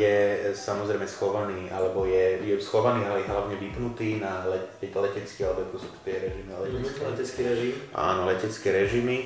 je 0.00 0.16
samozrejme 0.56 1.06
schovaný, 1.06 1.68
alebo 1.70 2.08
je, 2.08 2.40
je 2.42 2.56
schovaný, 2.58 3.04
ale 3.06 3.22
hlavne 3.28 3.54
vypnutý 3.60 4.18
na 4.18 4.42
letecký, 4.80 5.44
alebo 5.44 5.68
ako 5.70 5.76
sú 5.84 5.88
tie 6.02 6.18
režimy? 6.18 6.50
Letecké. 6.50 7.00
Mm, 7.04 7.08
letecký 7.12 7.40
režim. 7.46 7.74
Áno, 7.94 8.20
letecké 8.26 8.68
režimy 8.72 9.16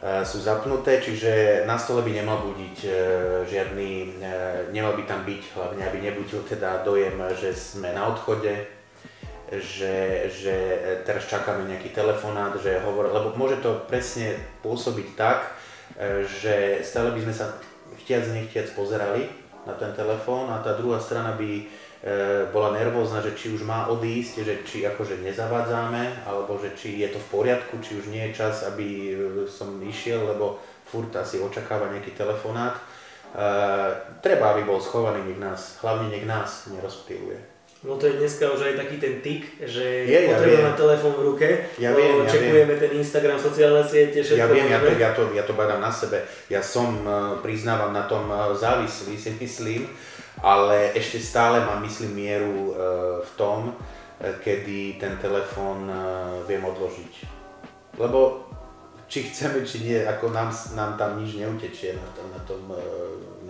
sú 0.00 0.40
zapnuté, 0.40 0.96
čiže 0.96 1.62
na 1.68 1.76
stole 1.76 2.00
by 2.00 2.08
nemal 2.08 2.40
budiť 2.40 2.76
e, 2.88 2.90
žiadny, 3.44 3.90
e, 3.92 4.32
nemal 4.72 4.96
by 4.96 5.04
tam 5.04 5.28
byť, 5.28 5.42
hlavne 5.52 5.82
aby 5.84 5.98
nebudil 6.00 6.40
teda 6.48 6.80
dojem, 6.80 7.20
že 7.36 7.52
sme 7.52 7.92
na 7.92 8.08
odchode, 8.08 8.64
že, 9.52 10.24
že 10.32 10.56
teraz 11.04 11.28
čakáme 11.28 11.68
nejaký 11.68 11.92
telefonát, 11.92 12.56
že 12.64 12.80
hovor, 12.80 13.12
lebo 13.12 13.36
môže 13.36 13.60
to 13.60 13.84
presne 13.92 14.40
pôsobiť 14.64 15.08
tak, 15.18 15.52
že 16.38 16.86
stále 16.86 17.10
by 17.10 17.20
sme 17.26 17.34
sa 17.34 17.58
chtiac 17.98 18.30
nechtiac 18.30 18.70
pozerali 18.78 19.26
na 19.66 19.74
ten 19.74 19.90
telefón 19.90 20.48
a 20.54 20.62
tá 20.62 20.78
druhá 20.78 21.02
strana 21.02 21.34
by 21.34 21.66
bola 22.48 22.72
nervózna, 22.72 23.20
že 23.20 23.36
či 23.36 23.52
už 23.52 23.68
má 23.68 23.92
odísť, 23.92 24.40
že 24.40 24.54
či 24.64 24.88
akože 24.88 25.20
nezavádzame, 25.20 26.24
alebo 26.24 26.56
že 26.56 26.72
či 26.72 27.04
je 27.04 27.12
to 27.12 27.20
v 27.20 27.28
poriadku, 27.28 27.76
či 27.84 28.00
už 28.00 28.08
nie 28.08 28.24
je 28.32 28.40
čas, 28.40 28.64
aby 28.64 28.86
e, 29.12 29.14
som 29.44 29.76
išiel, 29.84 30.24
lebo 30.24 30.56
furt 30.88 31.12
asi 31.20 31.36
očakáva 31.44 31.92
nejaký 31.92 32.16
telefonát. 32.16 32.80
E, 32.80 32.82
treba, 34.24 34.56
aby 34.56 34.64
bol 34.64 34.80
schovaný, 34.80 35.28
nech 35.28 35.36
nás, 35.36 35.76
hlavne 35.84 36.08
nech 36.08 36.24
nás 36.24 36.72
nerozptýluje. 36.72 37.50
No 37.80 37.96
to 37.96 38.12
je 38.12 38.20
dneska 38.20 38.44
už 38.44 38.60
aj 38.60 38.74
taký 38.76 38.96
ten 39.00 39.24
tik, 39.24 39.56
že 39.64 40.04
Je, 40.04 40.28
ja 40.28 40.36
potrebujeme 40.36 40.68
viem. 40.68 40.80
telefón 40.80 41.12
v 41.16 41.22
ruke, 41.32 41.48
Ja 41.80 41.96
viem, 41.96 42.24
ja 42.24 42.28
čekujeme 42.28 42.76
ten 42.76 42.92
Instagram, 42.96 43.40
sociálne 43.40 43.80
siete, 43.80 44.20
všetko 44.20 44.40
Ja 44.40 44.46
viem, 44.52 44.68
ja 44.68 44.80
to, 44.84 44.92
ja, 45.00 45.10
to, 45.16 45.22
ja 45.32 45.44
to 45.48 45.56
badám 45.56 45.80
na 45.80 45.88
sebe. 45.88 46.20
Ja 46.52 46.60
som, 46.60 47.00
eh, 47.00 47.40
priznávam, 47.40 47.96
na 47.96 48.04
tom 48.04 48.28
eh, 48.28 48.52
závislý, 48.52 49.16
si 49.24 49.32
myslím, 49.36 49.88
ale 50.40 50.96
ešte 50.96 51.20
stále 51.20 51.60
mám, 51.60 51.84
myslím, 51.84 52.16
mieru 52.16 52.72
eh, 52.72 52.76
v 53.24 53.30
tom, 53.36 53.60
eh, 53.72 54.34
kedy 54.40 54.96
ten 55.00 55.16
telefón 55.20 55.88
eh, 55.88 55.96
viem 56.48 56.64
odložiť. 56.64 57.12
Lebo 58.00 58.48
či 59.10 59.28
chceme, 59.28 59.60
či 59.66 59.84
nie, 59.84 59.98
ako 60.00 60.32
nám, 60.32 60.48
nám 60.72 60.96
tam 60.96 61.20
nič 61.20 61.36
neutečie 61.36 61.98
na 61.98 62.08
tom, 62.14 62.26
na 62.30 62.40
tom, 62.46 62.62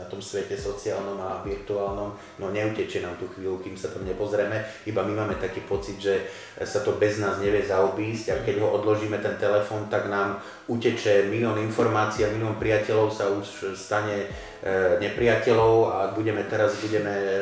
na 0.00 0.08
tom 0.08 0.24
svete 0.24 0.56
sociálnom 0.56 1.20
a 1.20 1.44
virtuálnom, 1.44 2.16
no 2.40 2.46
neutečie 2.48 3.04
nám 3.04 3.20
tú 3.20 3.28
chvíľu, 3.28 3.60
kým 3.60 3.76
sa 3.76 3.92
tam 3.92 4.08
nepozrieme, 4.08 4.64
iba 4.88 5.04
my 5.04 5.12
máme 5.12 5.36
taký 5.36 5.60
pocit, 5.68 6.00
že 6.00 6.24
sa 6.64 6.80
to 6.80 6.96
bez 6.96 7.20
nás 7.20 7.36
nevie 7.36 7.60
zaobísť 7.60 8.26
a 8.32 8.40
keď 8.40 8.64
ho 8.64 8.80
odložíme 8.80 9.20
ten 9.20 9.36
telefón, 9.36 9.92
tak 9.92 10.08
nám 10.08 10.40
uteče 10.70 11.26
milión 11.28 11.58
informácií 11.58 12.24
a 12.24 12.32
milión 12.32 12.56
priateľov 12.56 13.10
sa 13.10 13.26
už 13.26 13.74
stane 13.74 14.30
e, 14.62 14.76
nepriateľov 15.02 15.74
a 15.90 15.96
budeme 16.14 16.46
teraz 16.46 16.78
budeme 16.78 17.10
e, 17.10 17.34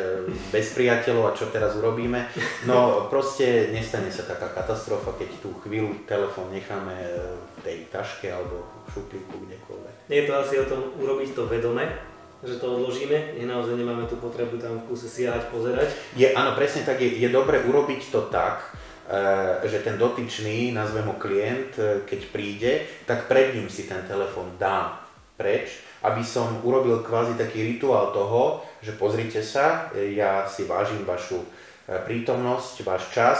bez 0.48 0.72
priateľov 0.72 1.28
a 1.28 1.36
čo 1.36 1.52
teraz 1.52 1.76
urobíme. 1.76 2.24
No 2.64 3.06
proste 3.12 3.68
nestane 3.68 4.08
sa 4.08 4.24
taká 4.24 4.48
katastrofa, 4.48 5.12
keď 5.20 5.44
tú 5.44 5.52
chvíľu 5.60 6.08
telefón 6.08 6.48
necháme 6.48 6.96
e, 6.96 7.12
v 7.36 7.58
tej 7.60 7.78
taške 7.92 8.32
alebo 8.32 8.64
v 8.88 8.96
šuplíku 8.96 9.44
kdekoľvek. 9.44 9.94
Je 10.08 10.24
to 10.24 10.32
asi 10.32 10.54
o 10.56 10.64
tom 10.64 10.80
urobiť 10.96 11.36
to 11.36 11.44
vedome, 11.44 11.84
že 12.42 12.62
to 12.62 12.78
odložíme, 12.78 13.34
je 13.34 13.46
naozaj 13.46 13.74
nemáme 13.74 14.06
tú 14.06 14.14
potrebu 14.22 14.62
tam 14.62 14.78
v 14.78 14.86
kuse 14.86 15.10
siahať, 15.10 15.50
pozerať. 15.50 15.90
Je, 16.14 16.30
áno, 16.30 16.54
presne 16.54 16.86
tak, 16.86 17.02
je, 17.02 17.18
je 17.18 17.28
dobre 17.34 17.58
urobiť 17.66 18.14
to 18.14 18.30
tak, 18.30 18.62
e, 19.10 19.66
že 19.66 19.82
ten 19.82 19.98
dotyčný, 19.98 20.70
nazvem 20.70 21.10
ho 21.10 21.18
klient, 21.18 21.74
e, 21.74 22.06
keď 22.06 22.20
príde, 22.30 22.72
tak 23.10 23.26
pred 23.26 23.58
ním 23.58 23.66
si 23.66 23.90
ten 23.90 24.06
telefón 24.06 24.54
dám 24.54 25.02
preč, 25.34 25.82
aby 26.06 26.22
som 26.22 26.62
urobil 26.62 27.02
kvázi 27.02 27.34
taký 27.34 27.74
rituál 27.74 28.14
toho, 28.14 28.62
že 28.86 28.94
pozrite 28.94 29.42
sa, 29.42 29.90
e, 29.90 30.14
ja 30.14 30.46
si 30.46 30.62
vážim 30.62 31.02
vašu 31.02 31.42
prítomnosť, 31.88 32.84
váš 32.84 33.04
čas 33.16 33.38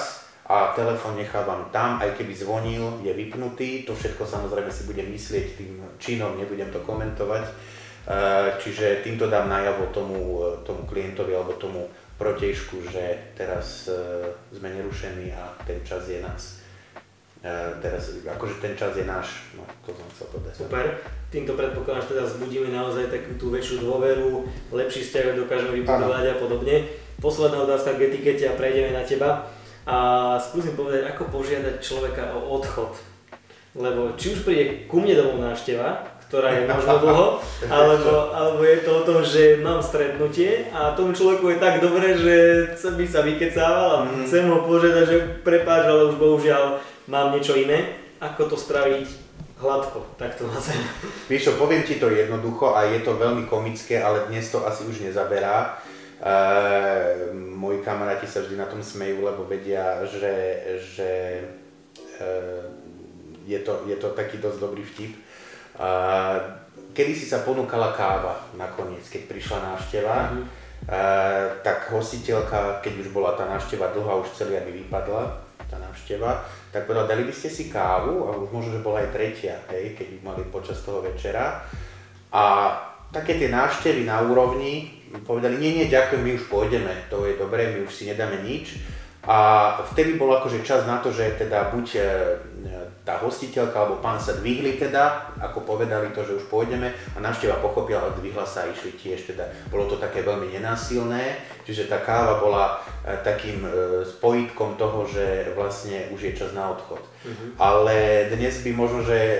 a 0.48 0.72
telefón 0.72 1.20
nechávam 1.20 1.68
tam, 1.68 2.00
aj 2.00 2.16
keby 2.16 2.32
zvonil, 2.32 3.04
je 3.04 3.12
vypnutý, 3.12 3.84
to 3.84 3.92
všetko 3.92 4.24
samozrejme 4.24 4.72
si 4.72 4.88
budem 4.88 5.12
myslieť 5.12 5.46
tým 5.60 5.84
činom, 6.00 6.40
nebudem 6.40 6.72
to 6.72 6.80
komentovať. 6.88 7.44
Eh, 8.08 8.56
Čiže 8.56 9.04
týmto 9.04 9.28
dám 9.28 9.52
najavo 9.52 9.92
tomu, 9.92 10.40
eh, 10.40 10.64
tomu 10.64 10.88
klientovi 10.88 11.36
alebo 11.36 11.52
tomu 11.60 11.92
protiežku, 12.16 12.80
že 12.88 13.36
teraz 13.36 13.84
eh, 13.92 14.32
sme 14.48 14.72
nerušení 14.72 15.28
a 15.36 15.52
ten 15.68 15.84
čas 15.84 16.08
je 16.08 16.24
nás. 16.24 16.56
Teraz, 17.78 18.18
akože 18.26 18.58
ten 18.58 18.74
čas 18.74 18.98
je 18.98 19.06
náš, 19.06 19.54
no 19.54 19.62
to 19.86 19.94
som 19.94 20.02
chcel 20.10 20.26
povedať. 20.34 20.58
Super. 20.58 20.84
Týmto 21.30 21.54
predpokladám, 21.54 22.02
že 22.02 22.10
teda 22.18 22.24
zbudíme 22.26 22.66
naozaj 22.74 23.14
takú 23.14 23.38
tú 23.38 23.54
väčšiu 23.54 23.86
dôveru, 23.86 24.42
lepší 24.74 25.06
vzťah 25.06 25.46
dokážeme 25.46 25.78
vybudovať 25.78 26.34
a 26.34 26.40
podobne. 26.42 26.90
Posledná 27.22 27.62
otázka 27.62 27.94
k 27.94 28.10
etikete 28.10 28.42
a 28.50 28.58
prejdeme 28.58 28.90
na 28.90 29.06
teba. 29.06 29.46
A 29.86 30.34
skúsim 30.42 30.74
povedať, 30.74 31.06
ako 31.14 31.30
požiadať 31.30 31.78
človeka 31.78 32.34
o 32.34 32.58
odchod. 32.58 32.98
Lebo 33.78 34.18
či 34.18 34.34
už 34.34 34.42
príde 34.42 34.90
ku 34.90 34.98
mne 34.98 35.14
domov 35.14 35.38
návšteva, 35.38 36.17
ktorá 36.28 36.52
je 36.52 36.68
možno 36.68 36.94
dlho, 37.00 37.26
alebo, 37.72 38.12
alebo 38.30 38.60
je 38.62 38.78
to 38.84 38.90
o 38.92 39.02
tom, 39.02 39.18
že 39.20 39.58
mám 39.58 39.80
stretnutie 39.80 40.68
a 40.70 40.92
tomu 40.92 41.16
človeku 41.16 41.48
je 41.48 41.58
tak 41.58 41.80
dobre, 41.80 42.12
že 42.14 42.36
sa 42.76 42.92
by 42.92 43.04
sa 43.04 43.24
vykecával 43.24 43.88
a 43.88 43.98
Mhm. 44.04 44.28
chcem 44.28 44.44
ho 44.46 44.60
požiadať, 44.62 45.04
že 45.04 45.18
prepáč, 45.40 45.88
ale 45.88 46.12
už 46.12 46.16
bohužiaľ 46.16 46.78
mám 47.08 47.32
niečo 47.32 47.56
iné. 47.56 47.96
Ako 48.20 48.44
to 48.44 48.56
spraviť 48.56 49.08
hladko, 49.58 50.04
tak 50.14 50.34
to 50.34 50.46
nazvem. 50.46 50.78
Vieš 51.26 51.42
čo, 51.42 51.52
poviem 51.56 51.82
ti 51.82 51.98
to 51.98 52.10
jednoducho 52.10 52.74
a 52.74 52.86
je 52.86 53.00
to 53.00 53.14
veľmi 53.14 53.46
komické, 53.46 53.98
ale 53.98 54.26
dnes 54.26 54.46
to 54.50 54.62
asi 54.62 54.84
už 54.84 55.02
nezaberá. 55.02 55.78
Uh, 56.18 57.30
moji 57.34 57.78
kamaráti 57.80 58.26
sa 58.26 58.42
vždy 58.42 58.58
na 58.58 58.66
tom 58.66 58.82
smejú, 58.82 59.22
lebo 59.22 59.46
vedia, 59.46 60.02
že, 60.02 60.34
že 60.82 61.10
uh, 62.18 62.66
je, 63.46 63.58
to, 63.62 63.86
je 63.86 63.96
to 63.96 64.10
taký 64.12 64.38
dosť 64.38 64.58
dobrý 64.58 64.82
vtip. 64.82 65.14
Kedy 66.94 67.12
si 67.14 67.30
sa 67.30 67.46
ponúkala 67.46 67.94
káva 67.94 68.42
nakoniec, 68.58 69.06
keď 69.06 69.22
prišla 69.30 69.58
návšteva, 69.70 70.16
Mhm. 70.34 70.42
uh, 70.42 71.46
tak 71.62 71.94
hostiteľka, 71.94 72.82
keď 72.82 73.06
už 73.06 73.08
bola 73.14 73.38
tá 73.38 73.46
návšteva 73.46 73.94
dlhá, 73.94 74.18
už 74.18 74.34
celý 74.34 74.58
aby 74.58 74.82
vypadla, 74.82 75.46
tá 75.70 75.76
návšteva, 75.78 76.42
tak 76.72 76.88
povedala, 76.88 77.06
dali 77.06 77.28
by 77.28 77.32
ste 77.34 77.52
si 77.52 77.70
kávu, 77.70 78.26
a 78.26 78.34
už 78.34 78.48
možno, 78.50 78.72
že 78.72 78.82
bola 78.82 79.04
aj 79.04 79.12
tretia, 79.12 79.54
hej, 79.70 79.94
keď 79.94 80.06
by 80.16 80.18
mali 80.32 80.42
počas 80.50 80.80
toho 80.82 81.04
večera. 81.04 81.60
A 82.32 82.72
také 83.12 83.36
tie 83.36 83.52
návštevy 83.52 84.08
na 84.08 84.24
úrovni 84.24 85.04
povedali, 85.28 85.60
nie, 85.60 85.76
nie, 85.76 85.86
ďakujem, 85.92 86.24
my 86.24 86.32
už 86.34 86.44
pôjdeme, 86.48 86.92
to 87.12 87.24
je 87.28 87.36
dobré, 87.36 87.72
my 87.72 87.84
už 87.84 87.92
si 87.92 88.08
nedáme 88.08 88.40
nič. 88.44 88.80
A 89.28 89.76
vtedy 89.92 90.16
bol 90.16 90.32
akože 90.32 90.64
čas 90.64 90.88
na 90.88 91.04
to, 91.04 91.12
že 91.12 91.36
teda 91.36 91.68
buď 91.68 91.86
e, 91.94 92.02
tá 93.08 93.16
hostiteľka 93.16 93.72
alebo 93.72 94.04
pán 94.04 94.20
sa 94.20 94.36
dvihli 94.36 94.76
teda, 94.76 95.32
ako 95.40 95.64
povedali 95.64 96.12
to, 96.12 96.20
že 96.20 96.36
už 96.36 96.52
pôjdeme 96.52 96.92
a 96.92 97.18
návšteva 97.24 97.56
pochopila 97.64 98.04
a 98.04 98.12
dvihla 98.12 98.44
sa 98.44 98.68
a 98.68 98.70
išli 98.70 99.00
tiež 99.00 99.32
teda. 99.32 99.48
Bolo 99.72 99.88
to 99.88 99.96
také 99.96 100.20
veľmi 100.20 100.52
nenásilné, 100.52 101.40
čiže 101.64 101.88
tá 101.88 102.04
káva 102.04 102.36
bola 102.36 102.84
e, 103.00 103.16
takým 103.24 103.64
e, 103.64 103.70
spojitkom 104.04 104.76
toho, 104.76 105.08
že 105.08 105.56
vlastne 105.56 106.12
už 106.12 106.20
je 106.20 106.32
čas 106.36 106.52
na 106.52 106.68
odchod. 106.68 107.00
Ale 107.56 108.28
dnes 108.28 108.60
by 108.60 108.70
možno, 108.76 109.00
že, 109.00 109.16
e, 109.16 109.36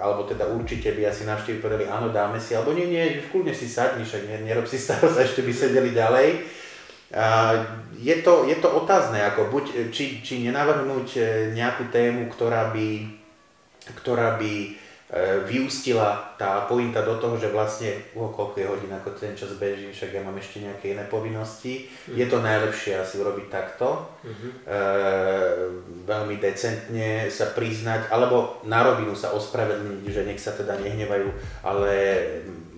alebo 0.00 0.24
teda 0.24 0.48
určite 0.48 0.96
by 0.96 1.12
asi 1.12 1.28
návštevy 1.28 1.60
povedali, 1.60 1.92
áno, 1.92 2.08
dáme 2.08 2.40
si, 2.40 2.56
alebo 2.56 2.72
nie, 2.72 2.88
nie, 2.88 3.20
kľudne 3.28 3.52
si 3.52 3.68
sadni, 3.68 4.08
však 4.08 4.24
ne, 4.24 4.48
nerob 4.48 4.64
si 4.64 4.80
starosť, 4.80 5.20
ešte 5.20 5.44
by 5.44 5.52
sedeli 5.52 5.92
ďalej. 5.92 6.28
Je, 8.02 8.16
to, 8.24 8.48
je 8.48 8.56
to 8.56 8.68
otázne, 8.72 9.20
ako 9.20 9.52
buď, 9.52 9.92
či, 9.92 10.24
či 10.24 10.42
nenavrhnúť 10.42 11.08
e, 11.14 11.20
nejakú 11.52 11.86
tému, 11.92 12.26
ktorá 12.32 12.72
by, 12.72 12.88
ktorá 13.94 14.40
by 14.40 14.52
e, 14.58 14.68
vyústila 15.46 16.34
tá 16.34 16.66
pointa 16.66 17.04
do 17.04 17.20
toho, 17.20 17.38
že 17.38 17.52
vlastne, 17.52 17.94
o 18.16 18.26
koľko 18.32 18.56
je 18.58 18.66
hodín, 18.66 18.90
ako 18.90 19.14
ten 19.14 19.36
čas 19.38 19.54
beží, 19.54 19.92
však 19.92 20.18
ja 20.18 20.22
mám 20.24 20.34
ešte 20.34 20.64
nejaké 20.64 20.96
iné 20.96 21.04
povinnosti. 21.06 21.86
Je 22.10 22.26
to 22.26 22.40
najlepšie 22.42 22.96
asi 22.98 23.20
urobiť 23.20 23.46
takto, 23.52 24.08
Mhm. 24.24 24.48
e, 24.66 24.78
veľmi 26.02 26.36
decentne 26.40 27.30
sa 27.30 27.52
priznať, 27.52 28.08
alebo 28.10 28.58
na 28.66 28.82
rovinu 28.82 29.14
sa 29.14 29.30
ospravedlniť, 29.30 30.02
že 30.08 30.26
nech 30.26 30.40
sa 30.40 30.56
teda 30.56 30.80
nehnevajú, 30.80 31.28
ale 31.62 31.90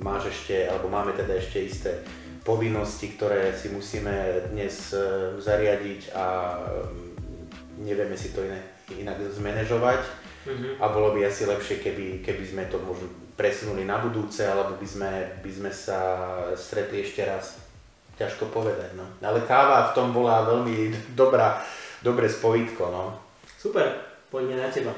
máš 0.02 0.28
ešte, 0.28 0.68
alebo 0.68 0.90
máme 0.90 1.14
teda 1.16 1.38
ešte 1.38 1.64
isté 1.64 1.92
povinnosti, 2.44 3.16
ktoré 3.16 3.56
si 3.56 3.72
musíme 3.72 4.46
dnes 4.52 4.92
e, 4.92 5.34
zariadiť 5.40 6.12
a 6.12 6.24
mm, 6.60 7.82
nevieme 7.88 8.14
si 8.14 8.36
to 8.36 8.44
iné, 8.44 8.60
inak 9.00 9.16
zmanéžovať 9.32 10.24
Mhm. 10.44 10.76
a 10.80 10.88
bolo 10.92 11.16
by 11.16 11.24
asi 11.24 11.48
lepšie, 11.48 11.80
keby, 11.80 12.20
keby 12.20 12.44
sme 12.44 12.62
to 12.68 12.76
možno 12.84 13.08
presunuli 13.34 13.88
na 13.88 13.96
budúce, 13.98 14.44
alebo 14.44 14.76
by 14.76 14.86
sme, 14.86 15.10
by 15.40 15.50
sme 15.50 15.70
sa 15.72 15.98
stretli 16.52 17.00
ešte 17.00 17.24
raz. 17.24 17.56
Ťažko 18.14 18.52
povedať, 18.52 18.94
no. 18.94 19.02
Ale 19.24 19.42
káva 19.42 19.90
v 19.90 19.94
tom 19.96 20.12
bola 20.12 20.46
veľmi 20.46 20.92
dobrá, 21.20 21.64
dobré 22.04 22.28
spojitko, 22.28 22.92
no. 22.92 23.04
Super, 23.56 23.88
poďme 24.28 24.60
na 24.60 24.68
teba. 24.68 24.92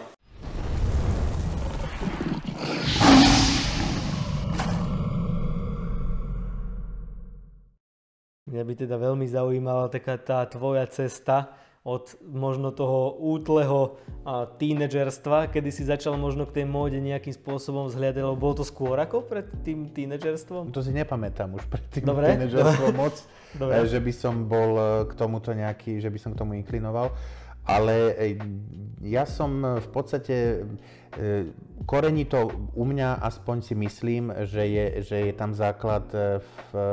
Mňa 8.56 8.64
by 8.64 8.74
teda 8.88 8.96
veľmi 8.96 9.28
zaujímala 9.28 9.92
taká 9.92 10.16
tá 10.16 10.40
tvoja 10.48 10.88
cesta 10.88 11.52
od 11.84 12.08
možno 12.24 12.72
toho 12.72 13.20
útleho 13.20 14.00
tínedžerstva, 14.56 15.52
kedy 15.52 15.68
si 15.68 15.84
začal 15.84 16.16
možno 16.16 16.48
k 16.48 16.58
tej 16.58 16.66
móde 16.66 16.96
nejakým 16.96 17.36
spôsobom 17.36 17.92
vzhľadať, 17.92 18.24
lebo 18.24 18.32
bolo 18.32 18.58
to 18.58 18.64
skôr 18.64 18.96
ako 18.96 19.28
pred 19.28 19.44
tým 19.60 19.92
tínedžerstvom? 19.92 20.72
To 20.72 20.80
si 20.80 20.96
nepamätám 20.96 21.52
už 21.52 21.68
pred 21.68 21.84
tým 21.92 22.08
Dobre. 22.08 22.32
tínedžerstvom 22.32 22.96
moc, 22.96 23.14
Dobre. 23.60 23.76
eh, 23.76 23.86
že 23.92 24.00
by 24.00 24.12
som 24.16 24.48
bol 24.48 24.70
eh, 24.72 24.88
k 25.04 25.12
tomuto 25.20 25.52
nejaký, 25.52 26.00
že 26.00 26.08
by 26.08 26.16
som 26.16 26.32
k 26.32 26.40
tomu 26.40 26.56
inklinoval. 26.56 27.12
Ale 27.68 28.16
eh, 28.16 28.40
ja 29.04 29.28
som 29.28 29.60
v 29.60 29.88
podstate 29.92 30.64
korení 31.86 32.26
to 32.26 32.50
u 32.74 32.84
mňa 32.84 33.22
aspoň 33.22 33.56
si 33.62 33.74
myslím, 33.78 34.34
že 34.44 34.66
je, 34.66 34.86
že 35.06 35.16
je 35.30 35.32
tam 35.32 35.54
základ 35.54 36.04
eh, 36.12 36.42
v 36.42 36.70
eh, 36.74 36.84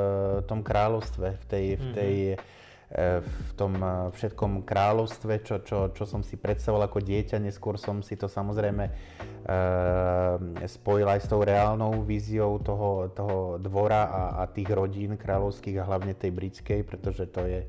tom 0.46 0.62
kráľovstve, 0.62 1.28
v 1.42 1.46
tej, 1.50 1.66
v 1.76 1.86
tej 1.98 2.14
eh, 2.38 3.22
v 3.26 3.52
tom 3.58 3.74
všetkom 4.14 4.70
kráľovstve, 4.70 5.42
čo, 5.42 5.66
čo, 5.66 5.90
čo 5.98 6.06
som 6.06 6.22
si 6.22 6.38
predstavoval 6.38 6.86
ako 6.94 7.02
dieťa, 7.02 7.42
neskôr 7.42 7.74
som 7.82 8.06
si 8.06 8.14
to 8.14 8.30
samozrejme 8.30 8.86
eh, 8.86 8.98
spojil 10.70 11.10
aj 11.10 11.26
s 11.26 11.28
tou 11.28 11.42
reálnou 11.42 12.06
víziou 12.06 12.62
toho, 12.62 13.10
toho 13.10 13.58
dvora 13.58 14.06
a, 14.06 14.24
a 14.40 14.44
tých 14.46 14.70
rodín 14.70 15.18
kráľovských 15.18 15.82
a 15.82 15.90
hlavne 15.90 16.14
tej 16.14 16.32
britskej, 16.38 16.86
pretože 16.86 17.26
to 17.34 17.42
je 17.50 17.66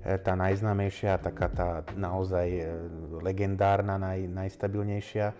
tá 0.00 0.36
najznámejšia, 0.36 1.24
taká 1.24 1.48
tá 1.48 1.68
naozaj 1.96 2.68
legendárna, 3.24 3.96
naj, 3.96 4.28
najstabilnejšia. 4.28 5.32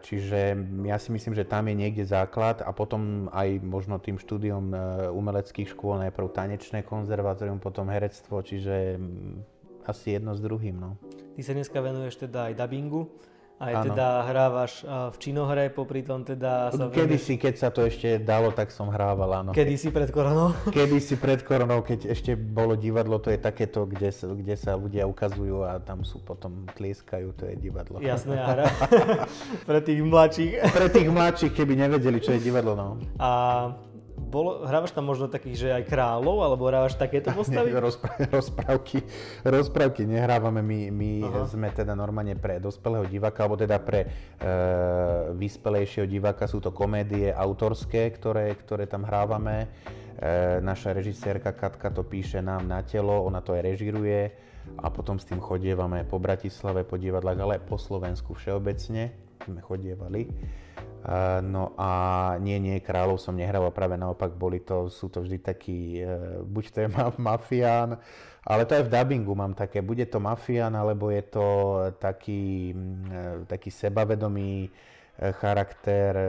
Čiže 0.00 0.56
ja 0.88 0.96
si 0.96 1.12
myslím, 1.12 1.36
že 1.36 1.44
tam 1.44 1.68
je 1.68 1.76
niekde 1.76 2.08
základ 2.08 2.64
a 2.64 2.72
potom 2.72 3.28
aj 3.28 3.60
možno 3.60 4.00
tým 4.00 4.16
štúdiom 4.16 4.72
umeleckých 5.12 5.68
škôl, 5.76 6.00
najprv 6.00 6.32
tanečné 6.32 6.80
konzervatórium, 6.80 7.60
potom 7.60 7.92
herectvo, 7.92 8.40
čiže 8.40 8.96
asi 9.84 10.16
jedno 10.16 10.32
s 10.32 10.40
druhým. 10.40 10.80
No. 10.80 10.96
Ty 11.36 11.40
sa 11.44 11.52
dneska 11.52 11.76
venuješ 11.84 12.24
teda 12.24 12.48
aj 12.48 12.56
dubbingu. 12.56 13.12
Aj 13.54 13.70
ano. 13.70 13.94
teda 13.94 14.06
hrávaš 14.26 14.82
v 14.82 15.16
činohre, 15.22 15.70
popri 15.70 16.02
tom 16.02 16.26
teda 16.26 16.74
sa 16.74 16.90
Kedy 16.90 17.16
si, 17.22 17.38
keď 17.38 17.54
sa 17.54 17.68
to 17.70 17.86
ešte 17.86 18.18
dalo, 18.18 18.50
tak 18.50 18.74
som 18.74 18.90
hrával, 18.90 19.30
áno. 19.30 19.50
Kedy 19.54 19.74
si 19.78 19.88
pred 19.94 20.10
koronou? 20.10 20.50
Kedy 20.74 20.98
si 20.98 21.14
pred 21.14 21.38
koronou, 21.46 21.86
keď 21.86 22.10
ešte 22.10 22.34
bolo 22.34 22.74
divadlo, 22.74 23.22
to 23.22 23.30
je 23.30 23.38
takéto, 23.38 23.86
kde 23.86 24.10
sa, 24.10 24.26
kde 24.26 24.54
sa 24.58 24.74
ľudia 24.74 25.06
ukazujú 25.06 25.62
a 25.62 25.78
tam 25.78 26.02
sú 26.02 26.18
potom 26.18 26.66
tlieskajú, 26.74 27.30
to 27.38 27.46
je 27.46 27.54
divadlo. 27.54 28.02
Jasné, 28.02 28.34
a 28.42 28.46
hra. 28.58 28.66
Pre 29.70 29.80
tých 29.80 30.02
mladších. 30.02 30.52
Pre 30.74 30.88
tých 30.90 31.08
mladších, 31.14 31.52
keby 31.54 31.78
nevedeli, 31.78 32.18
čo 32.18 32.34
je 32.34 32.42
divadlo, 32.42 32.74
no. 32.74 32.98
A 33.22 33.30
bolo, 34.14 34.62
hrávaš 34.62 34.94
tam 34.94 35.10
možno 35.10 35.26
takých, 35.26 35.56
že 35.58 35.68
aj 35.74 35.84
kráľov, 35.90 36.46
alebo 36.46 36.70
hrávaš 36.70 36.94
takéto 36.94 37.34
postavy? 37.38 37.74
Nie, 37.74 37.82
rozpr- 37.82 38.30
rozprávky, 38.30 39.02
rozprávky 39.42 40.06
nehrávame, 40.06 40.62
my, 40.62 40.80
my 40.94 41.10
sme 41.50 41.68
teda 41.74 41.98
normálne 41.98 42.38
pre 42.38 42.62
dospelého 42.62 43.06
diváka, 43.10 43.42
alebo 43.44 43.58
teda 43.58 43.78
pre 43.82 44.06
e, 44.06 44.08
vyspelejšieho 45.34 46.06
diváka 46.06 46.46
sú 46.46 46.62
to 46.62 46.70
komédie 46.70 47.34
autorské, 47.34 48.10
ktoré, 48.14 48.54
ktoré 48.54 48.86
tam 48.86 49.02
hrávame. 49.02 49.66
E, 50.14 50.62
naša 50.62 50.94
režisérka 50.94 51.50
Katka 51.50 51.90
to 51.90 52.06
píše 52.06 52.38
nám 52.38 52.70
na 52.70 52.86
telo, 52.86 53.26
ona 53.26 53.42
to 53.42 53.54
aj 53.54 53.62
režiruje 53.66 54.30
a 54.80 54.88
potom 54.88 55.20
s 55.20 55.28
tým 55.28 55.42
chodievame 55.42 56.08
po 56.08 56.16
Bratislave, 56.16 56.86
po 56.86 56.96
divadlách, 56.96 57.38
ale 57.38 57.56
po 57.60 57.76
Slovensku 57.76 58.32
všeobecne 58.32 59.12
sme 59.44 59.60
chodievali. 59.60 60.30
No 61.44 61.76
a 61.76 61.90
nie, 62.40 62.56
nie, 62.56 62.80
kráľov 62.80 63.20
som 63.20 63.36
nehral 63.36 63.68
práve 63.76 63.92
naopak 64.00 64.32
boli 64.32 64.64
to, 64.64 64.88
sú 64.88 65.12
to 65.12 65.20
vždy 65.20 65.36
takí, 65.36 66.00
e, 66.00 66.40
buď 66.40 66.64
to 66.72 66.78
je 66.80 66.88
mafián, 67.20 68.00
ale 68.40 68.64
to 68.64 68.72
aj 68.72 68.88
v 68.88 68.92
dubbingu 68.92 69.36
mám 69.36 69.52
také, 69.52 69.84
bude 69.84 70.08
to 70.08 70.16
mafián, 70.16 70.72
alebo 70.72 71.12
je 71.12 71.20
to 71.28 71.46
taký, 72.00 72.72
e, 73.04 73.44
taký 73.44 73.68
sebavedomý, 73.68 74.72
charakter, 75.14 76.10
e, 76.18 76.28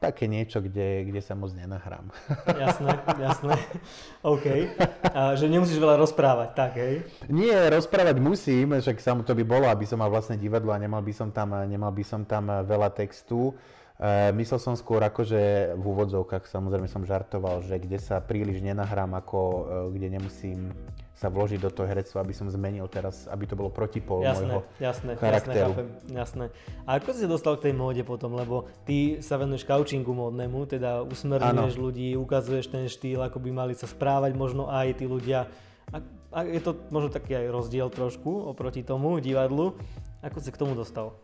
také 0.00 0.24
niečo, 0.24 0.64
kde, 0.64 1.04
kde 1.04 1.20
sa 1.20 1.36
moc 1.36 1.52
nenahrám. 1.52 2.08
Jasné, 2.64 2.92
jasné. 3.20 3.54
OK. 4.24 4.72
A 5.12 5.36
že 5.36 5.44
nemusíš 5.44 5.76
veľa 5.76 6.00
rozprávať, 6.00 6.50
tak 6.56 6.80
hej? 6.80 7.04
Nie, 7.28 7.68
rozprávať 7.68 8.16
musím, 8.16 8.80
však 8.80 8.96
samo 9.04 9.20
to 9.28 9.36
by 9.36 9.44
bolo, 9.44 9.68
aby 9.68 9.84
som 9.84 10.00
mal 10.00 10.08
vlastné 10.08 10.40
divadlo 10.40 10.72
a 10.72 10.80
nemal 10.80 11.04
by 11.04 11.12
som 11.12 11.28
tam, 11.28 11.52
nemal 11.68 11.92
by 11.92 12.04
som 12.04 12.24
tam 12.24 12.48
veľa 12.48 12.96
textu. 12.96 13.52
E, 14.00 14.32
myslel 14.32 14.56
som 14.56 14.72
skôr 14.72 15.04
akože 15.04 15.76
v 15.76 15.84
úvodzovkách, 15.84 16.48
samozrejme 16.48 16.88
som 16.88 17.04
žartoval, 17.04 17.60
že 17.60 17.76
kde 17.76 18.00
sa 18.00 18.24
príliš 18.24 18.64
nenahrám, 18.64 19.12
ako 19.20 19.38
e, 19.40 19.60
kde 19.92 20.08
nemusím 20.16 20.72
sa 21.16 21.32
vložiť 21.32 21.64
do 21.64 21.72
toho 21.72 21.88
herectva, 21.88 22.20
aby 22.20 22.36
som 22.36 22.44
zmenil 22.52 22.84
teraz, 22.92 23.24
aby 23.32 23.48
to 23.48 23.56
bolo 23.56 23.72
protipol 23.72 24.20
jasné, 24.20 24.52
môjho 24.52 24.60
jasné, 24.76 25.10
charakteru. 25.16 25.72
Jasné, 25.72 26.12
jasné. 26.12 26.44
A 26.84 27.00
ako 27.00 27.08
si 27.16 27.24
sa 27.24 27.30
dostal 27.32 27.56
k 27.56 27.72
tej 27.72 27.74
móde 27.74 28.04
potom, 28.04 28.36
lebo 28.36 28.68
ty 28.84 29.24
sa 29.24 29.40
venuješ 29.40 29.64
couchingu 29.64 30.12
módnemu, 30.12 30.68
teda 30.68 31.00
usmerňuješ 31.08 31.74
ano. 31.80 31.84
ľudí, 31.88 32.12
ukazuješ 32.20 32.68
ten 32.68 32.84
štýl, 32.84 33.24
ako 33.24 33.40
by 33.40 33.48
mali 33.48 33.72
sa 33.72 33.88
správať 33.88 34.36
možno 34.36 34.68
aj 34.68 35.00
tí 35.00 35.08
ľudia. 35.08 35.48
A, 35.88 36.04
a 36.36 36.38
je 36.44 36.60
to 36.60 36.76
možno 36.92 37.08
taký 37.08 37.32
aj 37.32 37.48
rozdiel 37.48 37.88
trošku 37.88 38.52
oproti 38.52 38.84
tomu 38.84 39.16
divadlu. 39.16 39.72
Ako 40.20 40.36
si 40.44 40.52
k 40.52 40.60
tomu 40.60 40.76
dostal? 40.76 41.16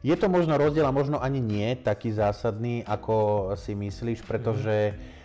Je 0.00 0.16
to 0.16 0.32
možno 0.32 0.56
rozdiel 0.56 0.88
a 0.88 0.94
možno 0.94 1.20
ani 1.20 1.44
nie 1.44 1.76
taký 1.76 2.16
zásadný, 2.16 2.80
ako 2.88 3.52
si 3.60 3.76
myslíš, 3.76 4.24
pretože 4.24 4.96
mm 4.96 5.17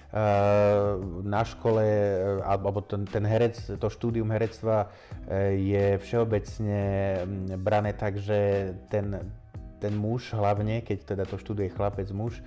na 1.26 1.42
škole, 1.42 1.82
eh, 1.82 2.38
alebo 2.46 2.86
ten, 2.86 3.10
ten 3.10 3.26
herec, 3.26 3.58
to 3.82 3.88
štúdium 3.90 4.30
herectva 4.30 4.94
eh, 5.26 5.58
je 5.58 5.86
všeobecne 5.98 6.82
mm, 7.26 7.58
brané 7.58 7.98
tak, 7.98 8.22
že 8.22 8.72
ten, 8.94 9.34
ten 9.82 9.94
muž 9.98 10.30
hlavne, 10.38 10.86
keď 10.86 11.18
teda 11.18 11.24
to 11.26 11.42
študuje 11.42 11.74
chlapec 11.74 12.08
muž, 12.14 12.40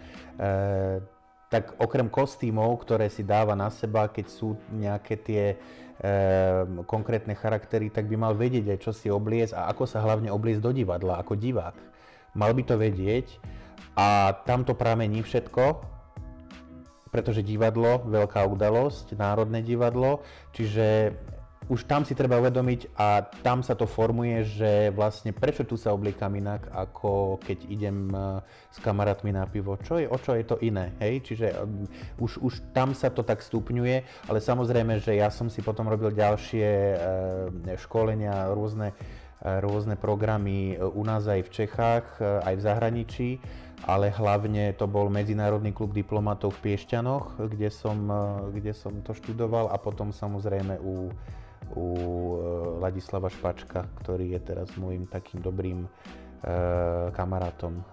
tak 1.47 1.79
okrem 1.79 2.11
kostýmov, 2.11 2.83
ktoré 2.83 3.07
si 3.07 3.23
dáva 3.23 3.55
na 3.55 3.71
seba, 3.71 4.11
keď 4.11 4.27
sú 4.27 4.59
nejaké 4.75 5.15
tie 5.23 5.45
e, 5.55 5.57
konkrétne 6.91 7.39
charaktery, 7.39 7.87
tak 7.87 8.11
by 8.11 8.19
mal 8.19 8.35
vedieť 8.35 8.75
aj, 8.75 8.79
čo 8.83 8.91
si 8.91 9.07
obliec 9.07 9.55
a 9.55 9.71
ako 9.71 9.87
sa 9.87 10.03
hlavne 10.03 10.27
obliec 10.27 10.59
do 10.59 10.75
divadla, 10.75 11.23
ako 11.23 11.39
divák. 11.39 11.79
Mal 12.35 12.51
by 12.51 12.63
to 12.67 12.75
vedieť 12.75 13.39
a 13.95 14.35
tam 14.43 14.67
to 14.67 14.75
pramení 14.75 15.23
všetko 15.23 15.96
pretože 17.11 17.47
divadlo, 17.47 18.03
veľká 18.07 18.43
udalosť, 18.47 19.15
národné 19.15 19.63
divadlo, 19.63 20.23
čiže 20.53 21.15
už 21.67 21.91
tam 21.91 22.07
si 22.07 22.15
treba 22.15 22.39
uvedomiť 22.39 22.95
a 22.95 23.27
tam 23.43 23.59
sa 23.67 23.75
to 23.75 23.91
formuje, 23.91 24.47
že 24.47 24.95
vlastne 24.95 25.35
prečo 25.35 25.67
tu 25.67 25.75
sa 25.75 25.91
obliekam 25.91 26.31
inak, 26.39 26.71
ako 26.71 27.43
keď 27.43 27.59
idem 27.67 28.15
e, 28.15 28.39
s 28.71 28.79
kamarátmi 28.79 29.35
na 29.35 29.51
pivo. 29.51 29.75
Čo 29.83 29.99
je, 29.99 30.07
o 30.07 30.15
čo 30.15 30.39
je 30.39 30.47
to 30.47 30.63
iné, 30.63 30.95
hej? 31.03 31.27
Čiže 31.27 31.47
už, 32.23 32.39
už 32.39 32.55
tam 32.71 32.95
sa 32.95 33.11
to 33.11 33.27
tak 33.27 33.43
stupňuje, 33.43 33.97
ale 34.31 34.39
samozrejme, 34.39 35.03
že 35.03 35.19
ja 35.19 35.27
som 35.27 35.51
si 35.51 35.59
potom 35.59 35.91
robil 35.91 36.15
ďalšie 36.15 36.69
e, 36.71 36.97
školenia, 37.83 38.55
rôzne, 38.55 38.95
rôzne 39.43 40.01
programy 40.01 40.79
u 40.81 41.03
nás 41.05 41.29
aj 41.29 41.45
v 41.45 41.51
Čechách, 41.53 42.07
aj 42.21 42.55
v 42.57 42.65
zahraničí 42.65 43.31
ale 43.85 44.09
hlavne 44.09 44.73
to 44.73 44.89
bol 44.89 45.13
Medzinárodný 45.13 45.77
klub 45.77 45.93
diplomatov 45.93 46.57
v 46.57 46.73
Piešťanoch, 46.73 47.37
kde 47.53 47.69
som, 47.69 48.09
kde 48.49 48.73
som 48.73 49.05
to 49.05 49.13
študoval 49.13 49.69
a 49.69 49.77
potom 49.77 50.17
samozrejme 50.17 50.81
u, 50.81 51.13
u 51.77 51.87
Ladislava 52.81 53.29
Špačka, 53.29 53.85
ktorý 54.01 54.33
je 54.33 54.41
teraz 54.41 54.73
môjim 54.81 55.05
takým 55.05 55.45
dobrým 55.45 55.85
kamarátom. 57.13 57.85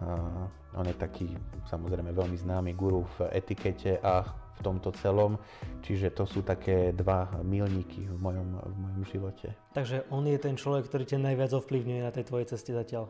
On 0.73 0.85
je 0.87 0.95
taký 0.95 1.35
samozrejme 1.67 2.15
veľmi 2.15 2.37
známy 2.39 2.71
guru 2.73 3.03
v 3.19 3.29
etikete 3.35 3.99
a 3.99 4.23
v 4.57 4.61
tomto 4.61 4.93
celom, 4.99 5.41
čiže 5.81 6.13
to 6.13 6.29
sú 6.29 6.45
také 6.45 6.93
dva 6.93 7.29
milníky 7.41 8.05
v 8.05 8.17
mojom, 8.17 8.49
v 8.61 8.75
mojom 8.77 9.03
živote. 9.09 9.47
Takže 9.73 10.05
on 10.13 10.25
je 10.29 10.37
ten 10.37 10.55
človek, 10.55 10.87
ktorý 10.87 11.03
ťa 11.09 11.19
najviac 11.19 11.51
ovplyvňuje 11.57 12.01
na 12.01 12.11
tej 12.13 12.25
tvojej 12.29 12.47
ceste 12.53 12.71
zatiaľ? 12.73 13.09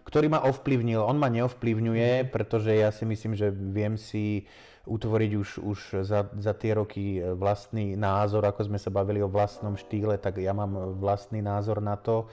ktorý 0.00 0.32
ma 0.32 0.40
ovplyvnil. 0.48 1.04
On 1.04 1.14
ma 1.14 1.28
neovplyvňuje, 1.28 2.32
pretože 2.32 2.72
ja 2.72 2.88
si 2.90 3.04
myslím, 3.04 3.36
že 3.36 3.52
viem 3.52 4.00
si 4.00 4.48
utvoriť 4.88 5.32
už, 5.36 5.48
už 5.60 5.78
za, 6.02 6.26
za 6.40 6.52
tie 6.56 6.72
roky 6.72 7.20
vlastný 7.20 7.94
názor, 7.94 8.48
ako 8.48 8.66
sme 8.66 8.78
sa 8.80 8.88
bavili 8.88 9.20
o 9.20 9.28
vlastnom 9.28 9.76
štýle, 9.76 10.16
tak 10.16 10.40
ja 10.40 10.56
mám 10.56 10.98
vlastný 10.98 11.44
názor 11.44 11.84
na 11.84 12.00
to. 12.00 12.26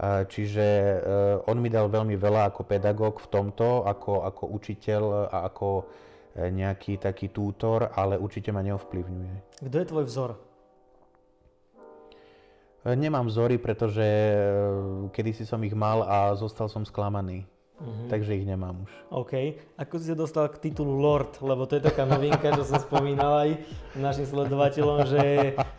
Čiže 0.00 0.64
e, 0.64 0.96
on 1.44 1.60
mi 1.60 1.68
dal 1.68 1.92
veľmi 1.92 2.16
veľa 2.16 2.48
ako 2.48 2.64
pedagóg 2.64 3.20
v 3.20 3.28
tomto, 3.28 3.84
ako, 3.84 4.24
ako 4.24 4.48
učiteľ 4.56 5.28
a 5.28 5.44
ako 5.44 5.84
nejaký 6.36 7.00
taký 7.00 7.34
tútor, 7.34 7.90
ale 7.94 8.18
určite 8.18 8.54
ma 8.54 8.62
neovplyvňuje. 8.62 9.62
Kto 9.66 9.76
je 9.76 9.90
tvoj 9.90 10.04
vzor? 10.06 10.30
Nemám 12.80 13.28
vzory, 13.28 13.60
pretože 13.60 14.00
eh, 14.00 14.34
kedysi 15.12 15.44
som 15.44 15.60
ich 15.60 15.76
mal 15.76 16.00
a 16.00 16.32
zostal 16.32 16.70
som 16.72 16.80
sklamaný. 16.80 17.44
Uh-huh. 17.80 18.12
Takže 18.12 18.36
ich 18.36 18.44
nemám 18.44 18.84
už. 18.84 18.92
OK. 19.08 19.32
Ako 19.80 19.96
si 19.96 20.12
sa 20.12 20.16
dostal 20.16 20.52
k 20.52 20.68
titulu 20.68 21.00
Lord? 21.00 21.40
Lebo 21.40 21.64
to 21.64 21.80
je 21.80 21.88
taká 21.88 22.04
novinka, 22.04 22.52
čo 22.52 22.68
som 22.68 22.76
spomínal 22.76 23.48
aj 23.48 23.50
našim 23.96 24.28
sledovateľom, 24.28 25.08
že 25.08 25.22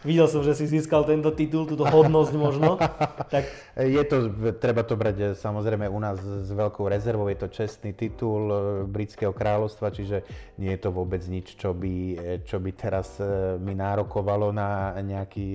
videl 0.02 0.26
som, 0.26 0.42
že 0.42 0.58
si 0.58 0.66
získal 0.66 1.06
tento 1.06 1.30
titul, 1.30 1.70
túto 1.70 1.86
hodnosť 1.86 2.34
možno. 2.34 2.82
Tak... 3.30 3.46
Je 3.78 4.04
to, 4.04 4.34
treba 4.58 4.82
to 4.82 4.98
brať 4.98 5.16
eh, 5.22 5.28
samozrejme 5.38 5.88
u 5.88 6.00
nás 6.02 6.18
s 6.20 6.50
veľkou 6.50 6.90
rezervou, 6.90 7.30
je 7.30 7.40
to 7.40 7.54
čestný 7.54 7.94
titul 7.94 8.50
eh, 8.50 8.60
britského 8.84 9.32
kráľovstva, 9.32 9.94
čiže 9.94 10.26
nie 10.58 10.74
je 10.74 10.82
to 10.82 10.90
vôbec 10.90 11.22
nič, 11.30 11.54
čo 11.56 11.72
by, 11.72 11.96
eh, 12.18 12.38
čo 12.44 12.58
by 12.58 12.72
teraz 12.74 13.22
mi 13.62 13.78
nárokovalo 13.78 14.50
na 14.50 14.98
nejaký 15.00 15.48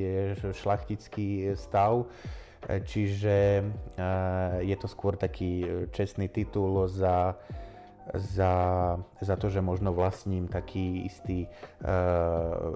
šlachtický 0.54 1.58
stav. 1.58 2.06
Čiže 2.66 3.62
je 4.58 4.76
to 4.76 4.88
skôr 4.90 5.14
taký 5.14 5.62
e, 5.62 5.68
čestný 5.94 6.26
titul 6.26 6.90
za, 6.90 7.38
za, 8.10 8.52
za 9.22 9.34
to, 9.38 9.46
že 9.46 9.62
možno 9.62 9.94
vlastním 9.94 10.50
taký 10.50 11.06
istý, 11.06 11.46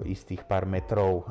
istých 0.07 0.47
pár 0.47 0.63
metrov 0.63 1.27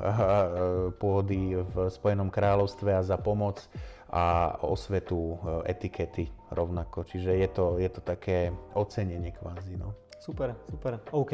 pôdy 1.00 1.56
v 1.56 1.74
Spojenom 1.88 2.28
kráľovstve 2.28 3.00
a 3.00 3.04
za 3.04 3.16
pomoc 3.16 3.64
a 4.12 4.56
osvetu 4.60 5.40
etikety 5.64 6.28
rovnako. 6.52 7.08
Čiže 7.08 7.40
je 7.40 7.48
to, 7.48 7.66
je 7.80 7.88
to 7.88 8.00
také 8.04 8.52
ocenenie 8.76 9.32
kvázi. 9.32 9.80
No. 9.80 9.96
Super, 10.20 10.52
super, 10.68 11.00
OK. 11.16 11.32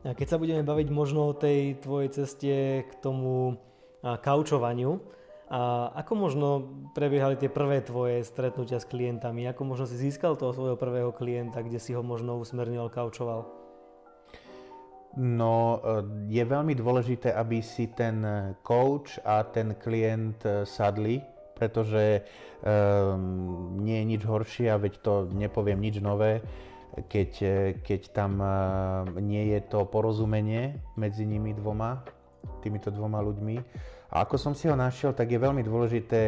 Keď 0.00 0.26
sa 0.28 0.40
budeme 0.40 0.64
baviť 0.64 0.88
možno 0.92 1.32
o 1.32 1.36
tej 1.36 1.80
tvojej 1.80 2.08
ceste 2.12 2.84
k 2.84 2.92
tomu 3.00 3.56
kaučovaniu. 4.00 5.19
A 5.50 5.90
ako 5.98 6.12
možno 6.14 6.46
prebiehali 6.94 7.34
tie 7.34 7.50
prvé 7.50 7.82
tvoje 7.82 8.22
stretnutia 8.22 8.78
s 8.78 8.86
klientami? 8.86 9.50
Ako 9.50 9.66
možno 9.66 9.82
si 9.90 9.98
získal 9.98 10.38
toho 10.38 10.54
svojho 10.54 10.78
prvého 10.78 11.10
klienta, 11.10 11.66
kde 11.66 11.82
si 11.82 11.90
ho 11.90 12.06
možno 12.06 12.38
usmernil, 12.38 12.86
kaučoval? 12.86 13.50
No, 15.18 15.82
e, 15.82 16.06
je 16.30 16.44
veľmi 16.46 16.78
dôležité, 16.78 17.34
aby 17.34 17.58
si 17.66 17.90
ten 17.90 18.22
coach 18.62 19.18
a 19.26 19.42
ten 19.42 19.74
klient 19.74 20.38
e, 20.46 20.62
sadli, 20.62 21.18
pretože 21.58 22.24
um, 22.64 23.76
nie 23.84 24.00
je 24.00 24.08
nič 24.16 24.22
horšie 24.24 24.72
a 24.72 24.80
veď 24.80 24.92
to 25.04 25.28
nepoviem 25.28 25.76
nič 25.76 26.00
nové, 26.00 26.40
keď, 27.12 27.30
keď 27.84 28.00
tam 28.16 28.40
nie 29.20 29.52
je 29.52 29.60
to 29.68 29.84
porozumenie 29.84 30.80
medzi 30.96 31.28
nimi 31.28 31.52
dvoma, 31.52 32.00
týmito 32.64 32.88
dvoma 32.88 33.20
ľuďmi. 33.20 33.56
A 34.10 34.26
ako 34.26 34.36
som 34.36 34.52
si 34.58 34.66
ho 34.66 34.74
našiel, 34.74 35.14
tak 35.14 35.30
je 35.30 35.38
veľmi 35.38 35.62
dôležité 35.62 36.22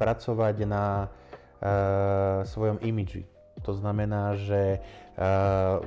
pracovať 0.00 0.56
na 0.64 1.06
uh, 1.06 2.40
svojom 2.48 2.80
imidži. 2.80 3.28
To 3.64 3.76
znamená, 3.76 4.36
že 4.36 4.80
uh, 4.80 5.80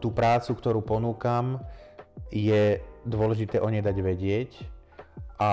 tú 0.00 0.12
prácu, 0.12 0.52
ktorú 0.52 0.80
ponúkam, 0.84 1.62
je 2.32 2.80
dôležité 3.04 3.62
o 3.62 3.68
nej 3.70 3.80
dať 3.80 3.96
vedieť. 4.02 4.50
A 5.42 5.52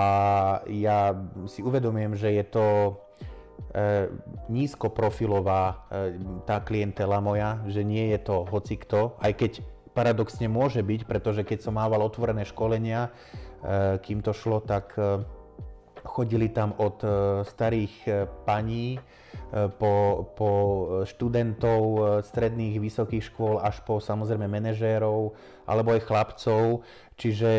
ja 0.70 1.14
si 1.50 1.66
uvedomujem, 1.66 2.14
že 2.14 2.30
je 2.30 2.44
to 2.46 2.66
e, 2.86 2.92
nízkoprofilová 4.46 5.62
e, 5.66 5.74
tá 6.46 6.62
klientela 6.62 7.18
moja, 7.18 7.58
že 7.66 7.82
nie 7.82 8.14
je 8.14 8.18
to 8.22 8.46
hocikto, 8.46 9.18
aj 9.18 9.32
keď 9.34 9.52
paradoxne 9.90 10.46
môže 10.46 10.78
byť, 10.78 11.10
pretože 11.10 11.42
keď 11.42 11.66
som 11.66 11.74
mával 11.74 12.06
otvorené 12.06 12.46
školenia, 12.46 13.10
e, 13.10 13.49
kým 14.00 14.24
to 14.24 14.32
šlo, 14.32 14.64
tak 14.64 14.96
e, 14.96 15.20
chodili 16.04 16.48
tam 16.48 16.72
od 16.80 17.04
e, 17.04 17.08
starých 17.44 17.94
paní, 18.48 18.98
po, 19.50 20.26
po 20.38 20.50
študentov 21.06 21.82
stredných, 22.22 22.78
vysokých 22.78 23.34
škôl 23.34 23.58
až 23.58 23.82
po 23.82 23.98
samozrejme 23.98 24.46
manažérov 24.46 25.34
alebo 25.66 25.90
aj 25.90 26.06
chlapcov. 26.06 26.86
Čiže 27.18 27.50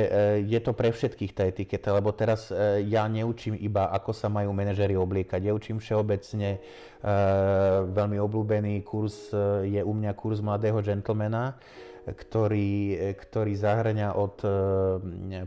je 0.48 0.60
to 0.64 0.72
pre 0.72 0.92
všetkých 0.92 1.36
tá 1.36 1.44
etiketa, 1.52 1.92
lebo 1.92 2.16
teraz 2.16 2.48
ja 2.88 3.04
neučím 3.12 3.60
iba, 3.60 3.92
ako 3.92 4.16
sa 4.16 4.32
majú 4.32 4.56
manažéri 4.56 4.96
obliekať. 4.96 5.44
Ja 5.44 5.52
učím 5.52 5.84
všeobecne, 5.84 6.64
veľmi 7.92 8.18
obľúbený 8.24 8.88
kurz 8.88 9.32
je 9.68 9.84
u 9.84 9.92
mňa 9.92 10.12
kurz 10.16 10.40
mladého 10.40 10.80
gentlemana, 10.80 11.60
ktorý, 12.02 12.98
ktorý 13.14 13.54
zahrňa 13.54 14.18
od 14.18 14.36
e, 14.42 14.50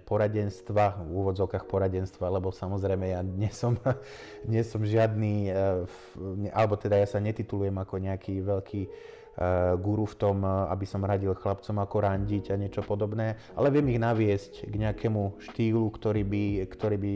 poradenstva, 0.06 1.02
v 1.02 1.10
úvodzovkách 1.10 1.66
poradenstva, 1.66 2.30
lebo 2.30 2.54
samozrejme 2.54 3.10
ja 3.10 3.20
nie 3.26 3.50
som, 3.50 3.74
nie 4.52 4.62
som 4.62 4.86
žiadny, 4.86 5.50
e, 5.50 5.52
alebo 6.54 6.78
teda 6.78 7.02
ja 7.02 7.10
sa 7.10 7.18
netitulujem 7.18 7.74
ako 7.74 7.94
nejaký 7.98 8.38
veľký 8.38 8.82
e, 8.86 8.90
guru 9.82 10.06
v 10.06 10.14
tom, 10.14 10.46
aby 10.46 10.86
som 10.86 11.02
radil 11.02 11.34
chlapcom 11.34 11.82
ako 11.82 11.96
randiť 12.06 12.54
a 12.54 12.60
niečo 12.60 12.86
podobné, 12.86 13.34
ale 13.58 13.74
viem 13.74 13.90
ich 13.90 13.98
naviesť 13.98 14.70
k 14.70 14.74
nejakému 14.78 15.42
štýlu, 15.42 15.90
ktorý 15.90 16.22
by, 16.22 16.44
ktorý 16.70 16.96
by 17.02 17.14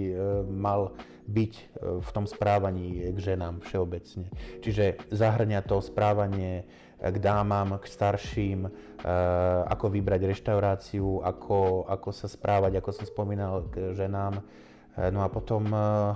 mal 0.50 0.90
byť 1.28 1.52
v 2.00 2.10
tom 2.10 2.24
správaní 2.24 3.12
k 3.12 3.18
ženám 3.20 3.60
všeobecne. 3.60 4.32
Čiže 4.64 5.12
zahrňa 5.12 5.60
to 5.68 5.84
správanie 5.84 6.64
k 6.98 7.16
dámam, 7.22 7.78
k 7.78 7.86
starším, 7.86 8.66
eh, 8.66 8.72
ako 9.70 9.86
vybrať 9.94 10.20
reštauráciu, 10.26 11.22
ako, 11.22 11.86
ako 11.86 12.10
sa 12.10 12.26
správať, 12.26 12.82
ako 12.82 12.90
som 12.90 13.06
spomínal, 13.06 13.70
k 13.70 13.94
ženám. 13.94 14.42
No 14.98 15.22
a 15.22 15.30
potom 15.30 15.62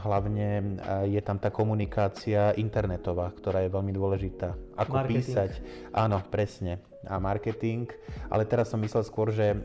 hlavne 0.03 0.75
je 1.07 1.22
tam 1.22 1.38
tá 1.38 1.55
komunikácia 1.55 2.51
internetová, 2.59 3.31
ktorá 3.31 3.62
je 3.62 3.70
veľmi 3.70 3.94
dôležitá. 3.94 4.59
Ako 4.75 4.98
marketing. 4.98 5.22
písať. 5.22 5.51
Áno, 5.94 6.18
presne. 6.27 6.83
A 7.06 7.18
marketing. 7.18 7.90
Ale 8.30 8.46
teraz 8.46 8.70
som 8.70 8.78
myslel 8.78 9.02
skôr, 9.02 9.34
že 9.34 9.58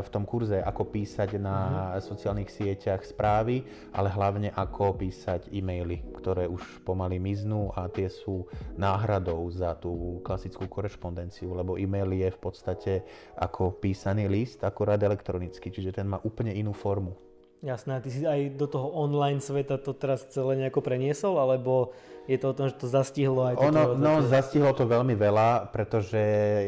v 0.00 0.08
tom 0.08 0.24
kurze, 0.24 0.64
ako 0.64 0.88
písať 0.88 1.36
na 1.36 1.56
uh-huh. 1.56 2.02
sociálnych 2.02 2.48
sieťach 2.48 3.04
správy, 3.04 3.62
ale 3.92 4.08
hlavne 4.08 4.48
ako 4.56 4.96
písať 4.96 5.52
e-maily, 5.52 6.00
ktoré 6.16 6.48
už 6.48 6.82
pomaly 6.82 7.20
miznú 7.20 7.68
a 7.76 7.84
tie 7.92 8.08
sú 8.08 8.48
náhradou 8.80 9.44
za 9.52 9.76
tú 9.76 10.24
klasickú 10.24 10.64
korešpondenciu, 10.66 11.52
lebo 11.52 11.76
e-mail 11.76 12.16
je 12.16 12.28
v 12.32 12.40
podstate 12.40 12.92
ako 13.36 13.76
písaný 13.76 14.30
list, 14.30 14.64
akorát 14.64 15.00
elektronicky, 15.00 15.68
čiže 15.68 15.92
ten 15.92 16.08
má 16.08 16.16
úplne 16.24 16.56
inú 16.56 16.72
formu. 16.72 17.12
Jasné, 17.60 17.92
a 17.92 18.00
ty 18.00 18.08
si 18.08 18.24
aj 18.24 18.56
do 18.56 18.64
toho 18.64 18.88
online 18.96 19.36
sveta 19.36 19.76
to 19.76 19.92
teraz 19.92 20.24
celé 20.32 20.56
nejako 20.56 20.80
preniesol, 20.80 21.36
alebo 21.36 21.92
je 22.28 22.38
to 22.38 22.52
o 22.52 22.56
tom, 22.56 22.66
že 22.68 22.76
to 22.76 22.86
zastihlo 22.86 23.42
aj 23.48 23.54
ono? 23.58 23.98
No, 23.98 24.20
zastihlo 24.22 24.70
to 24.76 24.84
veľmi 24.84 25.18
veľa, 25.18 25.72
pretože, 25.74 26.20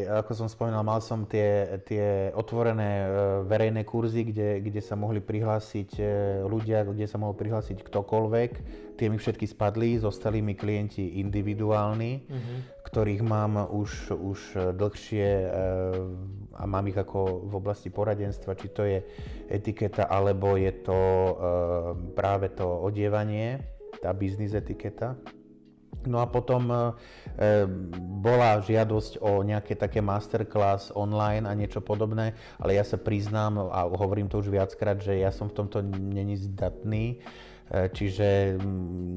ako 0.08 0.32
som 0.34 0.48
spomínal, 0.50 0.82
mal 0.82 0.98
som 0.98 1.22
tie, 1.28 1.78
tie 1.86 2.34
otvorené 2.34 2.90
e, 2.90 3.06
verejné 3.46 3.86
kurzy, 3.86 4.26
kde, 4.26 4.58
kde 4.64 4.80
sa 4.80 4.96
mohli 4.96 5.22
prihlásiť 5.22 5.90
e, 6.00 6.04
ľudia, 6.48 6.82
kde 6.88 7.06
sa 7.06 7.20
mohol 7.20 7.36
prihlásiť 7.36 7.78
ktokoľvek. 7.84 8.50
Tie 8.98 9.06
mi 9.06 9.18
všetky 9.20 9.46
spadli, 9.46 10.02
zostali 10.02 10.42
mi 10.42 10.58
klienti 10.58 11.22
individuálni, 11.22 12.12
uh-huh. 12.26 12.58
ktorých 12.86 13.22
mám 13.22 13.66
už, 13.70 14.18
už 14.18 14.38
dlhšie 14.74 15.28
e, 15.46 15.48
a 16.58 16.62
mám 16.66 16.90
ich 16.90 16.98
ako 16.98 17.46
v 17.46 17.52
oblasti 17.54 17.88
poradenstva, 17.92 18.58
či 18.58 18.66
to 18.72 18.82
je 18.82 18.98
etiketa, 19.46 20.10
alebo 20.10 20.58
je 20.58 20.72
to 20.84 21.00
práve 22.12 22.52
to 22.52 22.66
odievanie, 22.66 23.62
tá 24.02 24.10
biznis 24.10 24.52
etiketa. 24.52 25.16
No 26.06 26.18
a 26.18 26.26
potom 26.26 26.66
e, 26.68 26.78
bola 28.22 28.58
žiadosť 28.62 29.22
o 29.22 29.42
nejaké 29.46 29.78
také 29.78 30.02
masterclass 30.02 30.90
online 30.94 31.46
a 31.46 31.52
niečo 31.54 31.78
podobné, 31.78 32.34
ale 32.58 32.74
ja 32.74 32.84
sa 32.84 32.98
priznám 32.98 33.70
a 33.70 33.86
hovorím 33.86 34.26
to 34.26 34.42
už 34.42 34.50
viackrát, 34.50 34.98
že 34.98 35.18
ja 35.18 35.30
som 35.30 35.46
v 35.46 35.56
tomto 35.62 35.82
není 35.86 36.34
zdatný 36.34 37.22
E, 37.72 37.88
čiže 37.88 38.60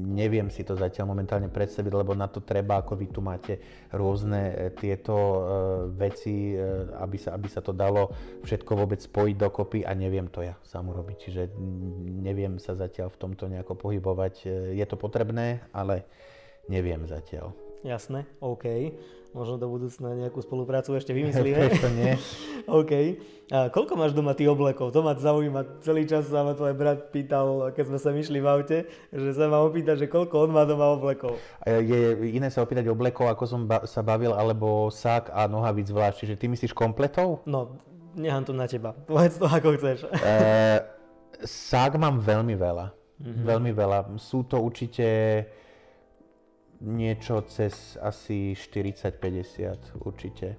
neviem 0.08 0.48
si 0.48 0.64
to 0.64 0.80
zatiaľ 0.80 1.12
momentálne 1.12 1.52
predstaviť, 1.52 1.92
lebo 1.92 2.16
na 2.16 2.24
to 2.24 2.40
treba, 2.40 2.80
ako 2.80 2.96
vy 2.96 3.06
tu 3.12 3.20
máte 3.20 3.60
rôzne 3.92 4.40
e, 4.48 4.54
tieto 4.72 5.12
e, 5.12 5.40
veci, 5.92 6.56
aby 6.96 7.16
sa, 7.20 7.36
aby 7.36 7.48
sa 7.52 7.60
to 7.60 7.76
dalo 7.76 8.08
všetko 8.48 8.72
vôbec 8.72 9.04
spojiť 9.04 9.36
dokopy 9.36 9.84
a 9.84 9.92
neviem 9.92 10.32
to 10.32 10.40
ja 10.40 10.56
sám 10.64 10.88
urobiť. 10.88 11.16
Čiže 11.28 11.42
neviem 12.24 12.56
sa 12.56 12.72
zatiaľ 12.72 13.12
v 13.12 13.20
tomto 13.20 13.44
nejako 13.52 13.76
pohybovať. 13.76 14.48
Je 14.72 14.86
to 14.88 14.96
potrebné, 14.96 15.60
ale 15.76 16.08
neviem 16.68 17.02
zatiaľ. 17.06 17.54
Jasné, 17.86 18.26
OK. 18.42 18.66
Možno 19.36 19.60
do 19.60 19.68
budúcna 19.68 20.16
nejakú 20.16 20.40
spoluprácu 20.40 20.96
ešte 20.96 21.12
vymyslíme. 21.18 21.70
Prečo 21.70 21.90
nie? 21.92 22.16
OK. 22.80 22.92
A 23.52 23.70
koľko 23.70 23.94
máš 23.94 24.10
doma 24.16 24.34
ty 24.34 24.48
oblekov? 24.48 24.90
To 24.90 25.04
ma 25.04 25.14
zaujíma. 25.14 25.84
Celý 25.84 26.08
čas 26.08 26.26
sa 26.26 26.42
ma 26.42 26.56
tvoj 26.56 26.74
brat 26.74 27.14
pýtal, 27.14 27.70
keď 27.76 27.84
sme 27.94 27.98
sa 28.00 28.10
myšli 28.10 28.42
v 28.42 28.46
aute, 28.48 28.78
že 29.12 29.30
sa 29.36 29.46
ma 29.46 29.62
opýtať, 29.62 30.02
že 30.02 30.06
koľko 30.10 30.48
on 30.48 30.50
má 30.50 30.66
doma 30.66 30.90
oblekov. 30.90 31.38
Je 31.62 32.32
iné 32.32 32.48
sa 32.50 32.64
opýtať 32.64 32.90
oblekov, 32.90 33.30
ako 33.30 33.44
som 33.46 33.60
ba- 33.68 33.86
sa 33.86 34.02
bavil, 34.02 34.34
alebo 34.34 34.90
sák 34.90 35.30
a 35.30 35.46
nohavíc 35.46 35.92
zvlášť. 35.92 36.26
Čiže 36.26 36.34
ty 36.40 36.46
myslíš 36.50 36.72
kompletov? 36.74 37.46
No, 37.46 37.78
nechám 38.18 38.42
to 38.42 38.56
na 38.56 38.66
teba. 38.66 38.96
Povedz 39.06 39.38
to, 39.38 39.46
ako 39.46 39.76
chceš. 39.78 40.08
E, 40.26 40.82
sák 41.44 42.00
mám 42.00 42.18
veľmi 42.18 42.56
veľa. 42.56 42.86
Mm-hmm. 43.20 43.44
Veľmi 43.46 43.70
veľa. 43.76 43.98
Sú 44.18 44.42
to 44.48 44.58
určite 44.58 45.06
niečo 46.80 47.44
cez 47.48 47.96
asi 48.00 48.52
40-50 48.52 50.02
určite. 50.04 50.56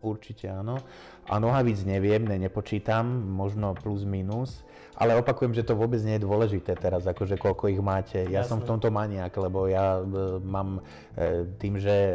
Určite 0.00 0.48
áno. 0.48 0.80
A 1.28 1.36
nohavíc 1.36 1.84
neviem, 1.84 2.24
ne, 2.24 2.40
nepočítam, 2.40 3.04
možno 3.06 3.76
plus 3.76 4.02
minus, 4.08 4.64
ale 4.96 5.16
opakujem, 5.16 5.52
že 5.52 5.64
to 5.64 5.76
vôbec 5.76 6.00
nie 6.00 6.16
je 6.16 6.24
dôležité 6.24 6.72
teraz, 6.76 7.04
akože 7.04 7.36
koľko 7.36 7.72
ich 7.72 7.80
máte. 7.80 8.24
Ja 8.28 8.42
Jasne. 8.42 8.48
som 8.48 8.58
v 8.64 8.68
tomto 8.68 8.88
maniak, 8.88 9.32
lebo 9.36 9.68
ja 9.68 10.00
e, 10.00 10.04
mám 10.40 10.80
e, 11.16 11.48
tým, 11.60 11.76
že 11.76 11.94
e, 11.94 12.14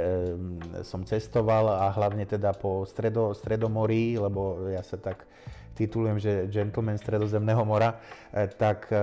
som 0.82 1.06
cestoval 1.06 1.70
a 1.70 1.90
hlavne 1.94 2.26
teda 2.26 2.54
po 2.58 2.84
stredo, 2.84 3.38
stredomorí, 3.38 4.18
lebo 4.18 4.70
ja 4.70 4.82
sa 4.82 4.98
tak 4.98 5.26
titulujem, 5.76 6.18
že 6.18 6.32
gentleman 6.48 6.96
stredozemného 6.96 7.62
mora, 7.68 8.00
e, 8.32 8.48
tak 8.48 8.88
e, 8.90 8.98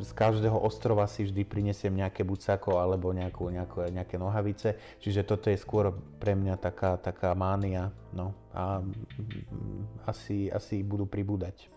z 0.00 0.10
každého 0.16 0.56
ostrova 0.56 1.04
si 1.04 1.28
vždy 1.28 1.44
prinesiem 1.44 1.92
nejaké 1.92 2.24
bucako 2.24 2.80
alebo 2.80 3.12
nejakú, 3.12 3.52
nejakú, 3.52 3.84
nejaké 3.92 4.16
nohavice, 4.16 4.98
čiže 4.98 5.28
toto 5.28 5.52
je 5.52 5.60
skôr 5.60 5.92
pre 6.18 6.32
mňa 6.32 6.56
taká, 6.56 6.96
taká 6.96 7.36
mánia, 7.36 7.92
no 8.16 8.32
a 8.56 8.80
mm, 8.80 10.08
asi, 10.08 10.48
asi 10.48 10.80
budú 10.80 11.04
pribúdať. 11.04 11.68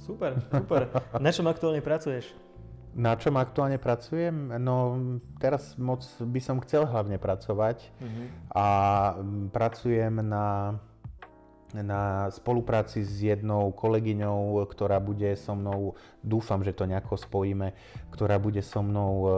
Super, 0.00 0.40
super. 0.48 0.88
Na 1.20 1.30
čom 1.30 1.44
aktuálne 1.50 1.84
pracuješ? 1.84 2.32
Na 2.96 3.12
čom 3.12 3.36
aktuálne 3.36 3.76
pracujem? 3.76 4.56
No 4.56 4.96
teraz 5.36 5.76
moc 5.76 6.00
by 6.16 6.40
som 6.40 6.56
chcel 6.64 6.88
hlavne 6.88 7.20
pracovať 7.20 7.92
uh-huh. 7.92 8.26
a 8.56 8.66
pracujem 9.52 10.24
na 10.24 10.80
na 11.82 12.30
spolupráci 12.32 13.04
s 13.04 13.20
jednou 13.20 13.72
kolegyňou, 13.72 14.64
ktorá 14.70 14.96
bude 15.02 15.34
so 15.36 15.52
mnou, 15.52 15.98
dúfam, 16.24 16.62
že 16.64 16.72
to 16.72 16.88
nejako 16.88 17.20
spojíme, 17.20 17.72
ktorá 18.12 18.40
bude 18.40 18.62
so 18.64 18.80
mnou 18.80 19.12
e, 19.12 19.28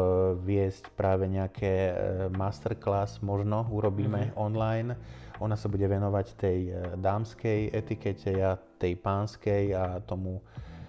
viesť 0.42 0.92
práve 0.94 1.27
nejaké 1.27 1.72
e, 1.90 1.92
masterclass, 2.31 3.18
možno 3.24 3.66
urobíme 3.72 4.31
mm-hmm. 4.31 4.38
online. 4.38 4.90
Ona 5.38 5.55
sa 5.55 5.70
bude 5.70 5.87
venovať 5.87 6.27
tej 6.38 6.59
e, 6.68 6.72
dámskej 6.98 7.74
etikete, 7.74 8.31
ja 8.35 8.59
tej 8.79 8.94
pánskej 8.98 9.74
a 9.74 9.85
tomu 10.05 10.42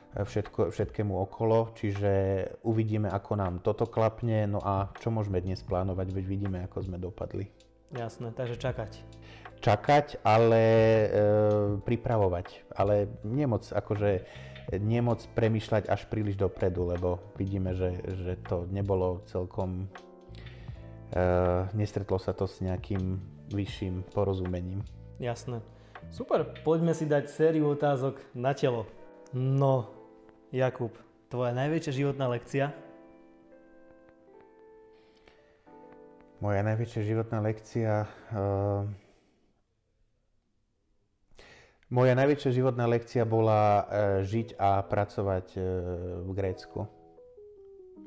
všetko, 0.10 0.74
všetkému 0.74 1.14
okolo, 1.30 1.74
čiže 1.78 2.12
uvidíme, 2.66 3.10
ako 3.14 3.32
nám 3.38 3.54
toto 3.62 3.86
klapne, 3.86 4.50
no 4.50 4.58
a 4.58 4.90
čo 4.98 5.14
môžeme 5.14 5.38
dnes 5.38 5.62
plánovať, 5.62 6.10
veď 6.10 6.26
vidíme, 6.26 6.58
ako 6.66 6.78
sme 6.82 6.98
dopadli. 6.98 7.46
Jasné, 7.94 8.34
takže 8.34 8.58
čakať 8.58 9.19
čakať, 9.60 10.24
ale 10.24 10.64
e, 10.64 11.08
pripravovať. 11.84 12.72
Ale 12.74 13.12
nemoc, 13.28 13.68
akože, 13.68 14.24
nemoc 14.80 15.20
premýšľať 15.36 15.92
až 15.92 16.08
príliš 16.08 16.40
dopredu, 16.40 16.88
lebo 16.88 17.20
vidíme, 17.36 17.76
že, 17.76 18.00
že 18.24 18.34
to 18.48 18.66
nebolo 18.72 19.24
celkom... 19.28 19.92
E, 21.12 21.24
nestretlo 21.76 22.18
sa 22.18 22.32
to 22.32 22.48
s 22.48 22.64
nejakým 22.64 23.20
vyšším 23.52 24.08
porozumením. 24.16 24.80
Jasné. 25.20 25.60
Super, 26.10 26.48
poďme 26.64 26.96
si 26.96 27.04
dať 27.04 27.28
sériu 27.28 27.76
otázok 27.76 28.18
na 28.32 28.56
telo. 28.56 28.88
No, 29.36 29.92
Jakub, 30.50 30.96
tvoja 31.28 31.54
najväčšia 31.54 31.94
životná 31.94 32.32
lekcia? 32.32 32.72
Moja 36.40 36.64
najväčšia 36.64 37.02
životná 37.04 37.44
lekcia... 37.44 38.08
E, 38.32 39.09
moja 41.90 42.14
najväčšia 42.14 42.50
životná 42.54 42.86
lekcia 42.86 43.26
bola 43.26 43.62
e, 43.62 43.84
žiť 44.26 44.56
a 44.62 44.86
pracovať 44.86 45.48
e, 45.58 45.60
v 46.26 46.32
Grécku. 46.38 46.80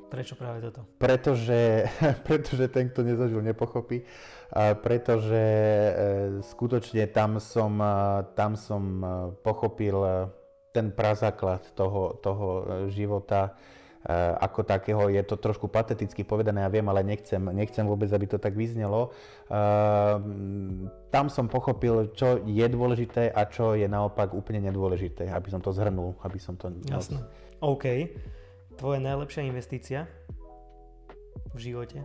Prečo 0.07 0.37
práve 0.39 0.63
toto? 0.63 0.87
Pretože, 1.03 1.91
pretože 2.27 2.71
ten, 2.71 2.89
kto 2.89 3.03
nezažil, 3.03 3.43
nepochopí. 3.43 4.07
Pretože 4.85 5.45
e, 5.45 5.93
skutočne 6.45 7.09
tam 7.09 7.41
som, 7.41 7.81
tam 8.37 8.53
som 8.55 8.83
pochopil 9.41 9.97
ten 10.77 10.93
prazáklad 10.93 11.65
toho, 11.73 12.21
toho 12.21 12.49
života 12.93 13.57
ako 14.43 14.67
takého. 14.67 15.07
Je 15.07 15.23
to 15.23 15.39
trošku 15.39 15.71
pateticky 15.71 16.27
povedané, 16.27 16.67
ja 16.67 16.71
viem, 16.71 16.87
ale 16.91 17.07
nechcem, 17.07 17.39
nechcem 17.55 17.87
vôbec, 17.87 18.11
aby 18.11 18.27
to 18.27 18.39
tak 18.39 18.59
vyznelo. 18.59 19.15
Eh, 19.47 20.17
tam 21.15 21.31
som 21.31 21.47
pochopil, 21.47 22.11
čo 22.17 22.43
je 22.43 22.67
dôležité 22.67 23.31
a 23.31 23.47
čo 23.47 23.79
je 23.79 23.87
naopak 23.87 24.35
úplne 24.35 24.67
nedôležité, 24.71 25.31
aby 25.31 25.49
som 25.55 25.63
to 25.63 25.71
zhrnul, 25.71 26.19
aby 26.27 26.39
som 26.43 26.59
to... 26.59 26.75
Jasné. 26.91 27.23
OK. 27.63 28.11
Tvoja 28.75 28.99
najlepšia 28.99 29.47
investícia 29.47 30.11
v 31.55 31.59
živote? 31.63 32.03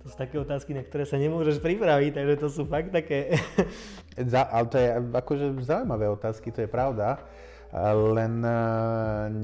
To 0.00 0.08
sú 0.08 0.16
také 0.16 0.40
otázky, 0.40 0.72
na 0.72 0.80
ktoré 0.80 1.04
sa 1.04 1.20
nemôžeš 1.20 1.60
pripraviť, 1.60 2.16
takže 2.16 2.36
to 2.40 2.48
sú 2.48 2.62
fakt 2.64 2.88
také... 2.88 3.36
Za, 4.16 4.48
ale 4.48 4.66
to 4.66 4.76
je 4.80 4.88
akože 4.96 5.46
zaujímavé 5.60 6.08
otázky, 6.08 6.48
to 6.48 6.64
je 6.64 6.68
pravda. 6.72 7.20
Len 7.72 8.42
e, 8.42 8.58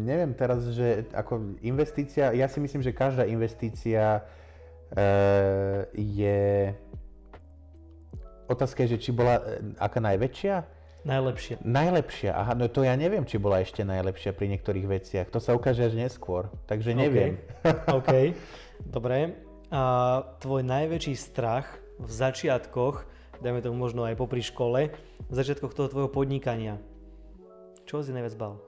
neviem 0.03 0.35
teraz, 0.35 0.67
že 0.75 1.07
ako 1.15 1.63
investícia, 1.63 2.35
ja 2.35 2.51
si 2.51 2.59
myslím, 2.59 2.83
že 2.83 2.91
každá 2.91 3.23
investícia 3.23 4.27
e, 4.91 5.01
je... 5.95 6.75
Otázka 8.51 8.83
je, 8.87 8.99
že 8.99 8.99
či 8.99 9.11
bola 9.15 9.39
e, 9.39 9.43
aká 9.79 10.03
najväčšia? 10.03 10.55
Najlepšia. 11.07 11.63
Najlepšia, 11.63 12.35
aha, 12.35 12.59
no 12.59 12.67
to 12.67 12.83
ja 12.83 12.99
neviem, 12.99 13.23
či 13.23 13.39
bola 13.39 13.63
ešte 13.63 13.87
najlepšia 13.87 14.35
pri 14.35 14.51
niektorých 14.59 14.87
veciach. 14.91 15.31
To 15.31 15.39
sa 15.39 15.55
ukáže 15.55 15.87
až 15.87 15.95
neskôr, 15.95 16.51
takže 16.67 16.99
neviem. 16.99 17.39
OK, 17.63 17.95
okay. 17.95 18.27
dobre. 18.95 19.39
A 19.71 19.83
tvoj 20.43 20.67
najväčší 20.67 21.15
strach 21.15 21.79
v 22.03 22.11
začiatkoch, 22.11 23.07
dajme 23.39 23.63
tomu 23.63 23.79
možno 23.79 24.03
aj 24.03 24.19
popri 24.19 24.43
škole, 24.43 24.91
v 25.31 25.35
začiatkoch 25.35 25.79
toho 25.79 25.87
tvojho 25.87 26.11
podnikania, 26.11 26.83
čo 27.87 28.03
si 28.03 28.11
najviac 28.11 28.35
bal? 28.35 28.59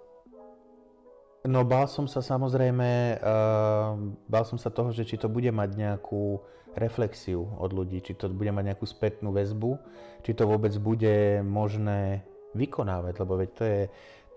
No 1.47 1.63
bál 1.63 1.87
som 1.87 2.07
sa 2.07 2.23
samozrejme, 2.23 3.19
uh, 3.19 3.95
bál 4.27 4.45
som 4.47 4.59
sa 4.59 4.71
toho, 4.71 4.91
že 4.91 5.07
či 5.07 5.19
to 5.19 5.31
bude 5.31 5.51
mať 5.51 5.71
nejakú 5.75 6.43
reflexiu 6.79 7.47
od 7.59 7.75
ľudí, 7.75 7.99
či 8.03 8.15
to 8.15 8.31
bude 8.31 8.55
mať 8.55 8.75
nejakú 8.75 8.87
spätnú 8.87 9.35
väzbu, 9.35 9.79
či 10.23 10.35
to 10.35 10.47
vôbec 10.47 10.71
bude 10.79 11.43
možné 11.43 12.23
vykonávať, 12.55 13.15
lebo 13.19 13.39
veď 13.39 13.51
to 13.55 13.65
je, 13.65 13.83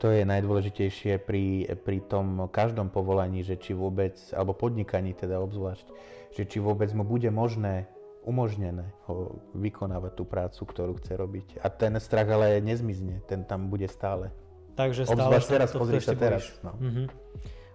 to 0.02 0.08
je 0.10 0.22
najdôležitejšie 0.26 1.22
pri, 1.22 1.70
pri 1.86 1.98
tom 2.10 2.50
každom 2.50 2.90
povolaní, 2.90 3.46
že 3.46 3.62
či 3.62 3.78
vôbec, 3.78 4.18
alebo 4.34 4.58
podnikaní 4.58 5.14
teda 5.14 5.38
obzvlášť, 5.42 5.88
že 6.34 6.44
či 6.50 6.58
vôbec 6.58 6.90
mu 6.98 7.06
bude 7.06 7.30
možné 7.30 7.86
umožnené 8.22 8.94
ho 9.10 9.42
vykonávať 9.58 10.12
tú 10.14 10.24
prácu, 10.30 10.62
ktorú 10.70 10.94
chce 11.02 11.18
robiť. 11.18 11.48
A 11.66 11.68
ten 11.74 11.98
strach 11.98 12.30
ale 12.30 12.62
nezmizne, 12.62 13.26
ten 13.26 13.42
tam 13.42 13.70
bude 13.70 13.90
stále. 13.90 14.30
Takže 14.76 15.04
stále 15.04 15.38
sa 15.42 15.50
teraz, 15.50 15.70
pozri 15.76 16.00
sa 16.00 16.16
teraz. 16.16 16.48
No. 16.64 16.76
Mm-hmm. 16.80 17.08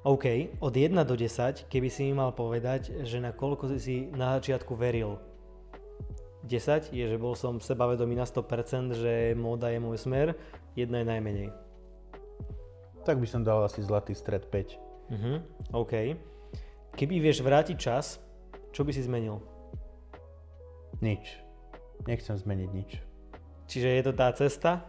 OK, 0.06 0.24
od 0.62 0.70
1 0.70 0.94
do 1.02 1.18
10, 1.18 1.66
keby 1.66 1.88
si 1.90 2.06
mi 2.06 2.14
mal 2.14 2.30
povedať, 2.30 3.02
že 3.02 3.18
na 3.18 3.34
koľko 3.34 3.74
si 3.74 3.78
si 3.82 3.96
na 4.14 4.38
začiatku 4.38 4.78
veril? 4.78 5.18
10 6.46 6.94
je, 6.94 7.04
že 7.10 7.18
bol 7.18 7.34
som 7.34 7.58
sebavedomý 7.58 8.14
na 8.14 8.22
100%, 8.22 8.94
že 8.94 9.34
móda 9.34 9.66
je 9.74 9.82
môj 9.82 9.98
smer, 9.98 10.38
1 10.78 10.86
je 10.86 11.06
najmenej. 11.10 11.48
Tak 13.02 13.18
by 13.18 13.26
som 13.26 13.42
dal 13.42 13.66
asi 13.66 13.82
zlatý 13.82 14.14
stred 14.14 14.46
5. 14.46 14.78
Uh-huh. 15.10 15.42
OK. 15.74 16.14
Keby 16.94 17.18
vieš 17.18 17.42
vrátiť 17.42 17.76
čas, 17.78 18.22
čo 18.70 18.86
by 18.86 18.94
si 18.94 19.02
zmenil? 19.02 19.42
Nič. 21.02 21.42
Nechcem 22.06 22.38
zmeniť 22.38 22.70
nič. 22.70 22.90
Čiže 23.66 23.88
je 23.90 24.02
to 24.06 24.12
tá 24.14 24.30
cesta, 24.30 24.86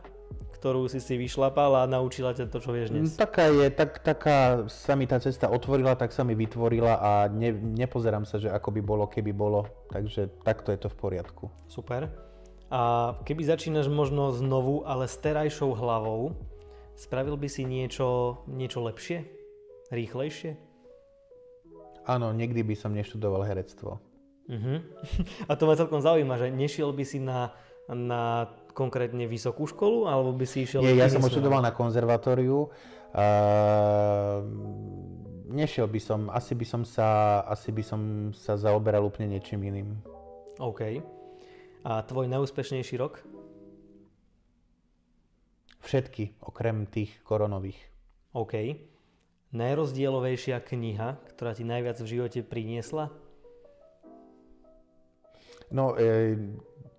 ktorú 0.57 0.89
si 0.89 0.97
si 0.97 1.13
vyšlapal 1.21 1.85
a 1.85 1.89
naučila 1.89 2.33
ťa 2.33 2.49
to, 2.49 2.57
čo 2.57 2.73
vieš 2.73 2.89
dnes? 2.89 3.13
Mm, 3.13 3.21
taká 3.21 3.43
je, 3.53 3.67
tak, 3.69 4.01
taká 4.01 4.65
sa 4.65 4.97
mi 4.97 5.05
tá 5.05 5.21
cesta 5.21 5.53
otvorila, 5.53 5.93
tak 5.93 6.09
sa 6.09 6.25
mi 6.25 6.33
vytvorila 6.33 6.97
a 6.97 7.11
ne, 7.29 7.53
nepozerám 7.53 8.25
sa, 8.25 8.41
že 8.41 8.49
ako 8.49 8.73
by 8.73 8.81
bolo, 8.81 9.05
keby 9.05 9.31
bolo. 9.37 9.69
Takže 9.93 10.33
takto 10.41 10.73
je 10.73 10.79
to 10.81 10.89
v 10.89 10.97
poriadku. 10.97 11.45
Super. 11.69 12.09
A 12.67 13.13
keby 13.23 13.47
začínaš 13.47 13.87
možno 13.87 14.33
znovu, 14.33 14.83
ale 14.83 15.05
s 15.05 15.15
terajšou 15.21 15.77
hlavou, 15.77 16.35
spravil 16.97 17.37
by 17.37 17.47
si 17.47 17.63
niečo, 17.63 18.41
niečo 18.49 18.81
lepšie? 18.81 19.23
Rýchlejšie? 19.93 20.57
Áno, 22.09 22.33
nikdy 22.33 22.65
by 22.65 22.75
som 22.75 22.97
neštudoval 22.97 23.45
herectvo. 23.45 24.01
Uh-huh. 24.47 24.79
A 25.49 25.55
to 25.55 25.67
ma 25.67 25.75
celkom 25.75 25.99
zaujíma, 25.99 26.39
že 26.39 26.47
nešiel 26.51 26.91
by 26.91 27.03
si 27.03 27.19
na, 27.19 27.55
na 27.91 28.51
konkrétne 28.77 29.25
vysokú 29.25 29.65
školu, 29.65 30.05
alebo 30.05 30.37
by 30.37 30.45
si 30.45 30.69
išiel... 30.69 30.85
Nie, 30.85 30.93
ja 30.93 31.09
som 31.09 31.25
odštudoval 31.25 31.65
na 31.65 31.73
konzervatóriu. 31.73 32.69
Uh, 33.17 34.45
nešiel 35.49 35.89
by 35.89 35.97
som, 35.97 36.29
asi 36.29 36.53
by 36.53 36.65
som 36.69 36.85
sa, 36.85 37.41
asi 37.49 37.73
by 37.73 37.81
som 37.81 38.01
sa 38.37 38.53
zaoberal 38.53 39.01
úplne 39.01 39.33
niečím 39.33 39.65
iným. 39.65 39.97
OK. 40.61 41.01
A 41.81 42.05
tvoj 42.05 42.29
najúspešnejší 42.29 42.95
rok? 43.01 43.25
Všetky, 45.81 46.37
okrem 46.43 46.85
tých 46.85 47.15
koronových. 47.25 47.79
OK. 48.35 48.53
Najrozdielovejšia 49.55 50.59
kniha, 50.61 51.17
ktorá 51.33 51.55
ti 51.55 51.63
najviac 51.63 51.97
v 52.03 52.11
živote 52.11 52.39
priniesla? 52.43 53.09
No, 55.71 55.95
e, 55.95 56.35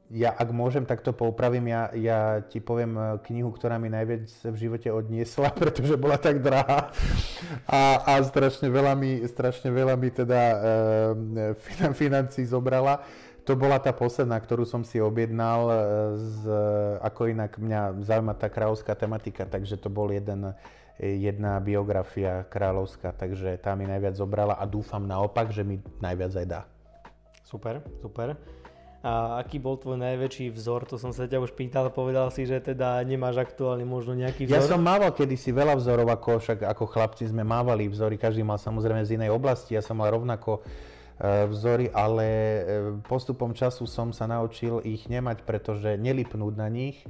ja 0.09 0.33
ak 0.33 0.49
môžem, 0.57 0.88
tak 0.88 1.05
to 1.05 1.12
poupravím. 1.12 1.68
Ja, 1.68 1.92
ja 1.92 2.21
ti 2.40 2.64
poviem 2.64 2.97
eh, 2.97 3.07
knihu, 3.29 3.53
ktorá 3.53 3.77
mi 3.77 3.92
najviac 3.92 4.25
v 4.49 4.57
živote 4.57 4.88
odniesla, 4.88 5.53
pretože 5.62 6.01
bola 6.01 6.16
tak 6.16 6.40
drahá 6.40 6.88
a, 7.68 7.81
a 8.05 8.12
strašne, 8.25 8.73
veľa 8.73 8.97
mi, 8.97 9.21
strašne 9.29 9.68
veľa 9.68 9.94
mi 10.01 10.09
teda 10.09 10.40
e, 10.40 11.92
financí 12.01 12.42
zobrala. 12.49 13.05
To 13.44 13.57
bola 13.57 13.81
tá 13.81 13.97
posledná, 13.97 14.37
ktorú 14.37 14.68
som 14.68 14.85
si 14.85 15.01
objednal, 15.01 15.61
eh, 15.68 15.77
z, 16.16 16.40
ako 17.05 17.29
inak 17.29 17.61
mňa 17.61 18.01
zaujíma 18.05 18.35
tá 18.37 18.49
kráľovská 18.49 18.97
tematika, 18.97 19.44
takže 19.44 19.77
to 19.77 19.92
bol 19.92 20.09
jeden, 20.09 20.57
jedna 20.97 21.61
biografia 21.61 22.49
kráľovská, 22.49 23.12
takže 23.12 23.61
tá 23.61 23.77
mi 23.77 23.85
najviac 23.85 24.16
zobrala 24.16 24.57
a 24.57 24.64
dúfam 24.64 25.05
naopak, 25.05 25.53
že 25.53 25.64
mi 25.64 25.85
najviac 26.01 26.33
aj 26.33 26.47
dá. 26.49 26.62
Super, 27.44 27.81
super. 28.05 28.37
A 28.99 29.39
aký 29.39 29.63
bol 29.63 29.79
tvoj 29.79 29.95
najväčší 29.95 30.51
vzor? 30.51 30.83
To 30.91 30.99
som 30.99 31.15
sa 31.15 31.31
ťa 31.31 31.39
už 31.39 31.55
pýtal, 31.55 31.87
povedal 31.95 32.35
si, 32.35 32.43
že 32.43 32.59
teda 32.59 32.99
nemáš 33.07 33.39
aktuálne 33.39 33.87
možno 33.87 34.19
nejaký 34.19 34.51
vzor. 34.51 34.59
Ja 34.59 34.67
som 34.67 34.83
mával 34.83 35.15
kedysi 35.15 35.55
veľa 35.55 35.79
vzorov, 35.79 36.11
ako 36.11 36.43
však 36.43 36.67
ako 36.67 36.85
chlapci 36.91 37.31
sme 37.31 37.47
mávali 37.47 37.87
vzory, 37.87 38.19
každý 38.19 38.43
mal 38.43 38.59
samozrejme 38.59 39.07
z 39.07 39.15
inej 39.15 39.31
oblasti, 39.31 39.79
ja 39.79 39.83
som 39.87 40.03
mal 40.03 40.11
rovnako 40.11 40.67
vzory, 41.23 41.95
ale 41.95 42.27
postupom 43.07 43.55
času 43.55 43.87
som 43.87 44.11
sa 44.11 44.27
naučil 44.27 44.83
ich 44.83 45.07
nemať, 45.07 45.47
pretože 45.47 45.99
nelipnúť 45.99 46.55
na 46.59 46.67
nich, 46.67 47.03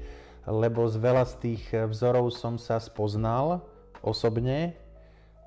lebo 0.49 0.89
z 0.89 0.97
veľa 0.97 1.25
z 1.25 1.35
tých 1.41 1.63
vzorov 1.73 2.33
som 2.33 2.57
sa 2.57 2.81
spoznal 2.81 3.65
osobne 4.01 4.77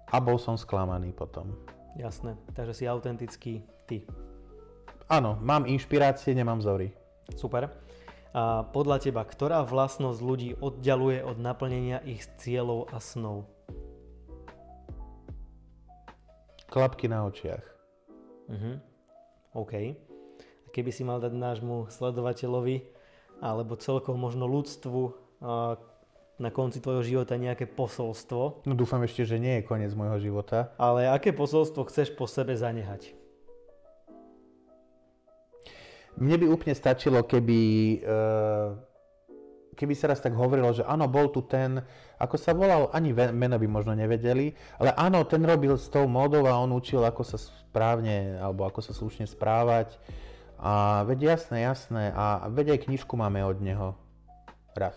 a 0.09 0.17
bol 0.17 0.41
som 0.41 0.57
sklamaný 0.57 1.13
potom. 1.13 1.53
Jasné, 1.97 2.37
takže 2.53 2.73
si 2.81 2.85
autentický 2.89 3.65
ty. 3.85 4.05
Áno, 5.11 5.35
mám 5.43 5.67
inšpirácie, 5.67 6.31
nemám 6.31 6.63
vzory. 6.63 6.95
Super. 7.35 7.67
A 8.31 8.63
podľa 8.71 9.03
teba, 9.03 9.27
ktorá 9.27 9.59
vlastnosť 9.67 10.19
ľudí 10.23 10.55
oddialuje 10.55 11.19
od 11.19 11.35
naplnenia 11.35 11.99
ich 12.07 12.23
cieľov 12.39 12.87
a 12.95 13.03
snov? 13.03 13.43
Klapky 16.71 17.11
na 17.11 17.27
očiach. 17.27 17.59
Uh-huh. 18.47 18.79
OK. 19.51 19.99
A 20.63 20.67
keby 20.71 20.95
si 20.95 21.03
mal 21.03 21.19
dať 21.19 21.35
nášmu 21.35 21.91
sledovateľovi, 21.91 22.87
alebo 23.43 23.75
celkom 23.75 24.15
možno 24.15 24.47
ľudstvu 24.47 25.01
na 26.39 26.49
konci 26.55 26.79
tvojho 26.79 27.03
života 27.03 27.35
nejaké 27.35 27.67
posolstvo. 27.67 28.63
No 28.63 28.73
dúfam 28.79 29.03
ešte, 29.03 29.27
že 29.27 29.43
nie 29.43 29.59
je 29.59 29.67
koniec 29.67 29.91
môjho 29.91 30.23
života. 30.23 30.71
Ale 30.79 31.11
aké 31.11 31.35
posolstvo 31.35 31.83
chceš 31.91 32.15
po 32.15 32.31
sebe 32.31 32.55
zanehať? 32.55 33.19
Mne 36.21 36.37
by 36.37 36.45
úplne 36.53 36.77
stačilo, 36.77 37.25
keby, 37.25 37.61
eh, 38.05 38.67
keby 39.73 39.93
sa 39.97 40.13
raz 40.13 40.21
tak 40.21 40.37
hovorilo, 40.37 40.69
že 40.69 40.85
áno, 40.85 41.09
bol 41.09 41.33
tu 41.33 41.41
ten, 41.41 41.81
ako 42.21 42.37
sa 42.37 42.53
volal, 42.53 42.93
ani 42.93 43.09
meno 43.11 43.57
by 43.57 43.65
možno 43.65 43.97
nevedeli, 43.97 44.53
ale 44.77 44.93
áno, 44.93 45.25
ten 45.25 45.41
robil 45.41 45.73
s 45.81 45.89
tou 45.89 46.05
modou 46.05 46.45
a 46.45 46.61
on 46.61 46.69
učil, 46.77 47.01
ako 47.01 47.25
sa 47.25 47.41
správne, 47.41 48.37
alebo 48.37 48.69
ako 48.69 48.85
sa 48.85 48.93
slušne 48.93 49.25
správať. 49.25 49.97
A 50.61 51.01
veď 51.09 51.33
jasné, 51.33 51.65
jasné. 51.65 52.13
A 52.13 52.45
veď 52.45 52.77
aj 52.77 52.85
knižku 52.85 53.17
máme 53.17 53.41
od 53.41 53.57
neho. 53.65 53.97
Raz. 54.77 54.93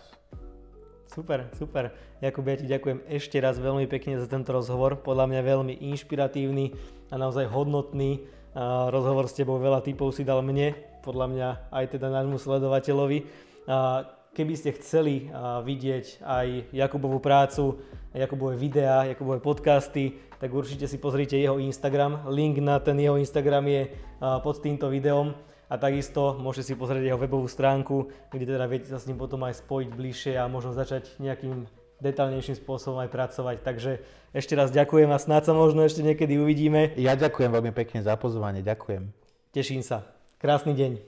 Super, 1.09 1.49
super. 1.57 1.89
Jakub, 2.21 2.45
ja 2.45 2.55
ti 2.59 2.69
ďakujem 2.69 3.01
ešte 3.09 3.41
raz 3.41 3.57
veľmi 3.57 3.89
pekne 3.89 4.21
za 4.21 4.29
tento 4.29 4.53
rozhovor. 4.53 5.01
Podľa 5.01 5.25
mňa 5.25 5.41
veľmi 5.41 5.73
inšpiratívny 5.89 6.65
a 7.09 7.15
naozaj 7.17 7.49
hodnotný. 7.49 8.29
rozhovor 8.93 9.25
s 9.27 9.35
tebou 9.35 9.57
veľa 9.59 9.83
typov 9.83 10.15
si 10.15 10.23
dal 10.23 10.39
mne, 10.39 10.75
podľa 11.05 11.27
mňa 11.29 11.49
aj 11.69 11.85
teda 11.93 12.09
nášmu 12.09 12.41
sledovateľovi. 12.41 13.17
keby 14.35 14.53
ste 14.59 14.75
chceli 14.75 15.31
vidieť 15.63 16.19
aj 16.19 16.47
Jakubovú 16.75 17.23
prácu, 17.23 17.79
Jakubové 18.11 18.59
videá, 18.59 19.07
Jakubové 19.07 19.39
podcasty, 19.39 20.19
tak 20.35 20.51
určite 20.51 20.91
si 20.91 20.99
pozrite 20.99 21.39
jeho 21.39 21.55
Instagram. 21.55 22.27
Link 22.27 22.59
na 22.59 22.83
ten 22.83 22.99
jeho 22.99 23.15
Instagram 23.15 23.63
je 23.71 23.81
pod 24.43 24.59
týmto 24.59 24.91
videom 24.91 25.31
a 25.71 25.79
takisto 25.79 26.35
môžete 26.35 26.67
si 26.67 26.75
pozrieť 26.75 27.15
jeho 27.15 27.19
webovú 27.19 27.47
stránku, 27.47 28.11
kde 28.29 28.45
teda 28.59 28.67
viete 28.67 28.91
sa 28.91 28.99
s 28.99 29.07
ním 29.07 29.15
potom 29.15 29.39
aj 29.47 29.63
spojiť 29.63 29.89
bližšie 29.95 30.33
a 30.35 30.51
možno 30.51 30.75
začať 30.75 31.15
nejakým 31.23 31.65
detálnejším 32.03 32.59
spôsobom 32.59 32.99
aj 33.07 33.09
pracovať. 33.15 33.63
Takže 33.63 34.03
ešte 34.35 34.53
raz 34.59 34.67
ďakujem 34.75 35.07
a 35.15 35.17
snáď 35.17 35.47
sa 35.47 35.53
možno 35.55 35.79
ešte 35.87 36.03
niekedy 36.03 36.35
uvidíme. 36.35 36.91
Ja 36.99 37.15
ďakujem 37.15 37.55
veľmi 37.55 37.71
pekne 37.71 38.03
za 38.03 38.19
pozvanie, 38.19 38.59
ďakujem. 38.59 39.15
Teším 39.55 39.79
sa. 39.79 40.14
Красный 40.37 40.73
день. 40.73 41.01